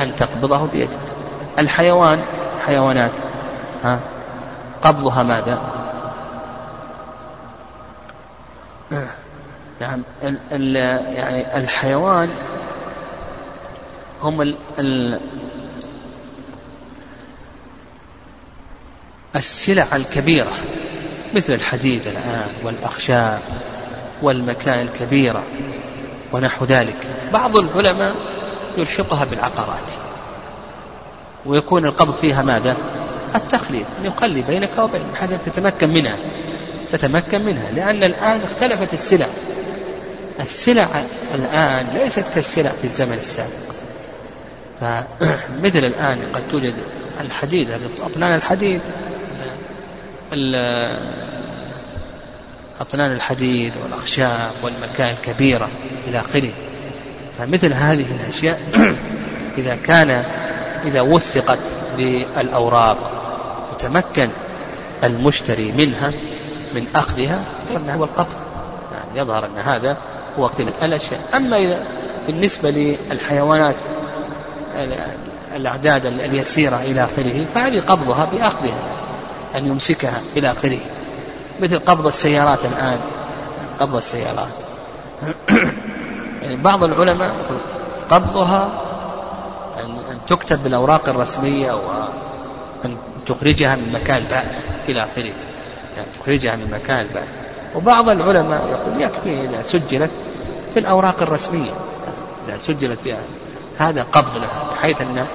أن 0.00 0.16
تقبضه 0.16 0.66
بيدك. 0.66 0.98
الحيوان 1.58 2.22
حيوانات 2.66 3.10
ها 3.84 4.00
قبضها 4.82 5.22
ماذا؟ 5.22 5.60
نعم 9.80 10.02
ال 10.22 10.38
ال 10.52 10.76
يعني 11.16 11.56
الحيوان 11.56 12.30
هم 14.22 14.42
ال 14.42 14.56
ال 14.78 15.20
السلع 19.36 19.86
الكبيرة 19.96 20.52
مثل 21.34 21.52
الحديد 21.52 22.06
الآن 22.06 22.48
والأخشاب. 22.64 23.40
والمكائن 24.22 24.80
الكبيرة 24.80 25.42
ونحو 26.32 26.64
ذلك. 26.64 26.96
بعض 27.32 27.56
العلماء 27.56 28.14
يلحقها 28.76 29.24
بالعقارات 29.24 29.92
ويكون 31.46 31.84
القبض 31.84 32.14
فيها 32.14 32.42
ماذا؟ 32.42 32.76
التخليد 33.34 33.86
يخلي 34.04 34.42
بينك 34.42 34.70
وبين 34.78 35.02
حتى 35.14 35.38
تتمكن 35.46 35.88
منها 35.88 36.16
تتمكن 36.92 37.44
منها 37.44 37.70
لأن 37.70 38.04
الآن 38.04 38.40
اختلفت 38.40 38.94
السلع. 38.94 39.26
السلع 40.40 40.86
الآن 41.34 41.86
ليست 41.94 42.24
كالسلع 42.34 42.70
في 42.70 42.84
الزمن 42.84 43.18
السابق. 43.20 43.70
فمثل 44.80 45.84
الآن 45.84 46.18
قد 46.34 46.42
توجد 46.50 46.74
الحديد 47.20 47.68
أطنان 48.00 48.34
الحديد 48.34 48.80
أطنان 52.80 53.12
الحديد 53.12 53.72
والأخشاب 53.82 54.50
والمكائن 54.62 55.10
الكبيرة 55.10 55.68
إلى 56.08 56.20
آخره. 56.20 56.50
فمثل 57.38 57.72
هذه 57.72 58.06
الأشياء 58.20 58.60
إذا 59.58 59.76
كان 59.76 60.10
إذا 60.84 61.00
وثقت 61.00 61.58
بالأوراق 61.96 63.10
وتمكن 63.72 64.28
المشتري 65.04 65.72
منها 65.72 66.12
من 66.74 66.86
أخذها 66.94 67.44
فإنها 67.68 67.94
هو 67.94 68.04
القبض 68.04 68.34
يعني 68.92 69.20
يظهر 69.20 69.44
أن 69.44 69.58
هذا 69.64 69.96
هو 70.38 70.48
تلك 70.48 70.74
الأشياء. 70.82 71.20
أما 71.34 71.56
إذا 71.56 71.84
بالنسبة 72.26 72.70
للحيوانات 72.70 73.76
الأعداد 75.56 76.06
اليسيرة 76.06 76.76
إلى 76.76 77.04
آخره 77.04 77.44
فهذه 77.54 77.80
قبضها 77.80 78.24
بأخذها 78.24 78.82
أن 79.56 79.66
يمسكها 79.66 80.20
إلى 80.36 80.50
آخره. 80.50 80.78
مثل 81.60 81.78
قبض 81.78 82.06
السيارات 82.06 82.58
الآن. 82.64 82.98
قبض 83.80 83.96
السيارات. 83.96 84.48
يعني 86.42 86.56
بعض 86.56 86.84
العلماء 86.84 87.28
يقول 87.28 87.60
قبضها 88.10 88.68
أن 89.80 90.18
تكتب 90.28 90.62
بالأوراق 90.62 91.08
الرسمية 91.08 91.72
وأن 91.72 92.96
تخرجها 93.26 93.76
من 93.76 93.92
مكان 93.92 94.22
بائع 94.22 94.58
إلى 94.88 95.04
آخره. 95.04 95.32
يعني 95.96 96.08
تخرجها 96.20 96.56
من 96.56 96.70
مكان 96.70 97.00
البائع 97.00 97.28
وبعض 97.74 98.08
العلماء 98.08 98.68
يقول 98.68 99.02
يكفي 99.02 99.44
إذا 99.44 99.62
سجلت 99.62 100.10
في 100.74 100.80
الأوراق 100.80 101.22
الرسمية. 101.22 101.70
إذا 102.48 102.58
سجلت 102.58 102.98
بها. 103.04 103.20
هذا 103.78 104.02
قبض 104.02 104.36
لها 104.36 104.70
بحيث 104.72 105.00
أن 105.00 105.26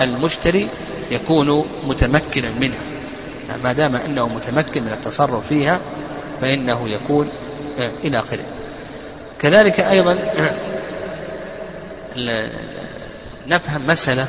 المشتري 0.00 0.68
يكون 1.10 1.64
متمكنا 1.84 2.50
منها. 2.60 2.93
ما 3.64 3.72
دام 3.72 3.96
أنه 3.96 4.28
متمكن 4.28 4.82
من 4.82 4.92
التصرف 4.92 5.46
فيها 5.46 5.80
فإنه 6.40 6.88
يكون 6.88 7.30
آه، 7.78 7.90
إلى 8.04 8.18
آخره. 8.18 8.44
كذلك 9.40 9.80
أيضا 9.80 10.18
نفهم 13.46 13.86
مسألة 13.86 14.26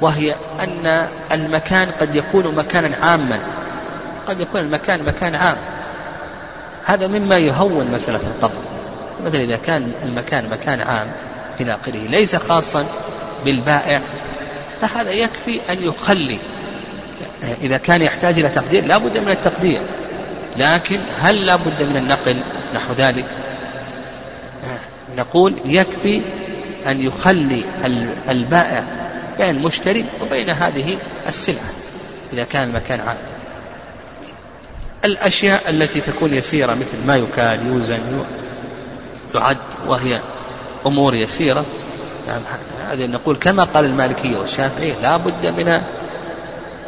وهي 0.00 0.34
أن 0.60 1.08
المكان 1.32 1.90
قد 2.00 2.16
يكون 2.16 2.54
مكانا 2.54 2.96
عاما. 2.96 3.38
قد 4.26 4.40
يكون 4.40 4.60
المكان 4.60 5.02
مكان 5.02 5.34
عام. 5.34 5.56
هذا 6.84 7.06
مما 7.06 7.38
يهون 7.38 7.90
مسألة 7.90 8.20
القبض 8.26 8.62
مثلا 9.24 9.40
إذا 9.40 9.56
كان 9.56 9.92
المكان 10.04 10.50
مكان 10.50 10.80
عام 10.80 11.12
إلى 11.60 11.74
آخره. 11.74 12.06
ليس 12.08 12.36
خاصا 12.36 12.86
بالبائع 13.44 14.00
فهذا 14.80 15.10
يكفي 15.10 15.60
أن 15.70 15.82
يخلي 15.82 16.38
إذا 17.42 17.76
كان 17.76 18.02
يحتاج 18.02 18.38
إلى 18.38 18.48
تقدير 18.48 18.84
لا 18.84 18.98
بد 18.98 19.18
من 19.18 19.30
التقدير. 19.30 19.80
لكن 20.56 21.00
هل 21.20 21.46
لا 21.46 21.56
بد 21.56 21.82
من 21.82 21.96
النقل؟ 21.96 22.42
نحو 22.74 22.92
ذلك. 22.92 23.24
نقول 25.16 25.54
يكفي 25.64 26.22
أن 26.86 27.00
يخلي 27.00 27.64
البائع 28.28 28.84
بين 29.38 29.56
المشتري 29.56 30.04
وبين 30.22 30.50
هذه 30.50 30.98
السلعة 31.28 31.70
إذا 32.32 32.44
كان 32.44 32.68
المكان 32.68 33.00
عام. 33.00 33.16
الأشياء 35.04 35.70
التي 35.70 36.00
تكون 36.00 36.34
يسيرة 36.34 36.74
مثل 36.74 37.06
ما 37.06 37.16
يكال 37.16 37.66
يوزن 37.66 38.24
يعد 39.34 39.56
وهي 39.86 40.20
أمور 40.86 41.14
يسيرة. 41.14 41.64
نعم 42.28 42.40
هذه 42.90 43.06
نقول 43.06 43.36
كما 43.36 43.64
قال 43.64 43.84
المالكية 43.84 44.36
والشافعية 44.36 44.94
لا 45.02 45.16
بد 45.16 45.46
من 45.46 45.80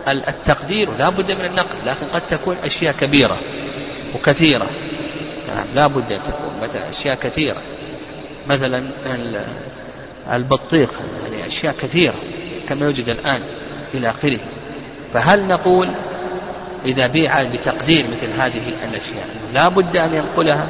التقدير 0.08 0.90
ولا 0.90 1.08
بد 1.08 1.32
من 1.32 1.44
النقل 1.44 1.78
لكن 1.86 2.06
قد 2.06 2.26
تكون 2.26 2.56
أشياء 2.64 2.94
كبيرة 3.00 3.36
وكثيرة. 4.14 4.66
نعم 5.48 5.66
لا 5.74 5.86
بد 5.86 6.12
أن 6.12 6.20
تكون 6.22 6.60
مثلا 6.62 6.90
أشياء 6.90 7.14
كثيرة. 7.14 7.62
مثلا 8.48 8.84
البطيخ 10.32 10.90
يعني 11.24 11.46
أشياء 11.46 11.74
كثيرة 11.82 12.14
كما 12.68 12.86
يوجد 12.86 13.08
الآن 13.08 13.40
إلى 13.94 14.10
آخره. 14.10 14.38
فهل 15.12 15.48
نقول 15.48 15.88
إذا 16.84 17.06
بيع 17.06 17.42
بتقدير 17.42 18.04
مثل 18.04 18.40
هذه 18.40 18.74
الأشياء 18.90 19.28
لا 19.54 19.68
بد 19.68 19.96
أن 19.96 20.14
ينقلها 20.14 20.66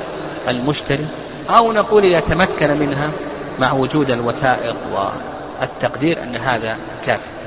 المشتري؟ 0.48 1.06
أو 1.50 1.72
نقول 1.72 2.04
إذا 2.04 2.20
تمكن 2.20 2.78
منها 2.78 3.12
مع 3.58 3.72
وجود 3.72 4.10
الوثائق 4.10 4.76
والتقدير 5.60 6.22
أن 6.22 6.36
هذا 6.36 6.76
كافي. 7.06 7.39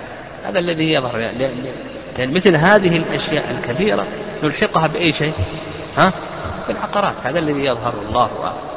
هذا 0.43 0.59
الذي 0.59 0.91
يظهر 0.91 1.17
لأن, 1.17 2.33
مثل 2.33 2.55
هذه 2.55 2.97
الأشياء 2.97 3.51
الكبيرة 3.51 4.05
نلحقها 4.43 4.87
بأي 4.87 5.13
شيء؟ 5.13 5.33
ها؟ 5.97 6.13
بالعقارات 6.67 7.15
هذا 7.23 7.39
الذي 7.39 7.65
يظهر 7.65 7.93
الله 7.93 8.29
أعلم. 8.43 8.72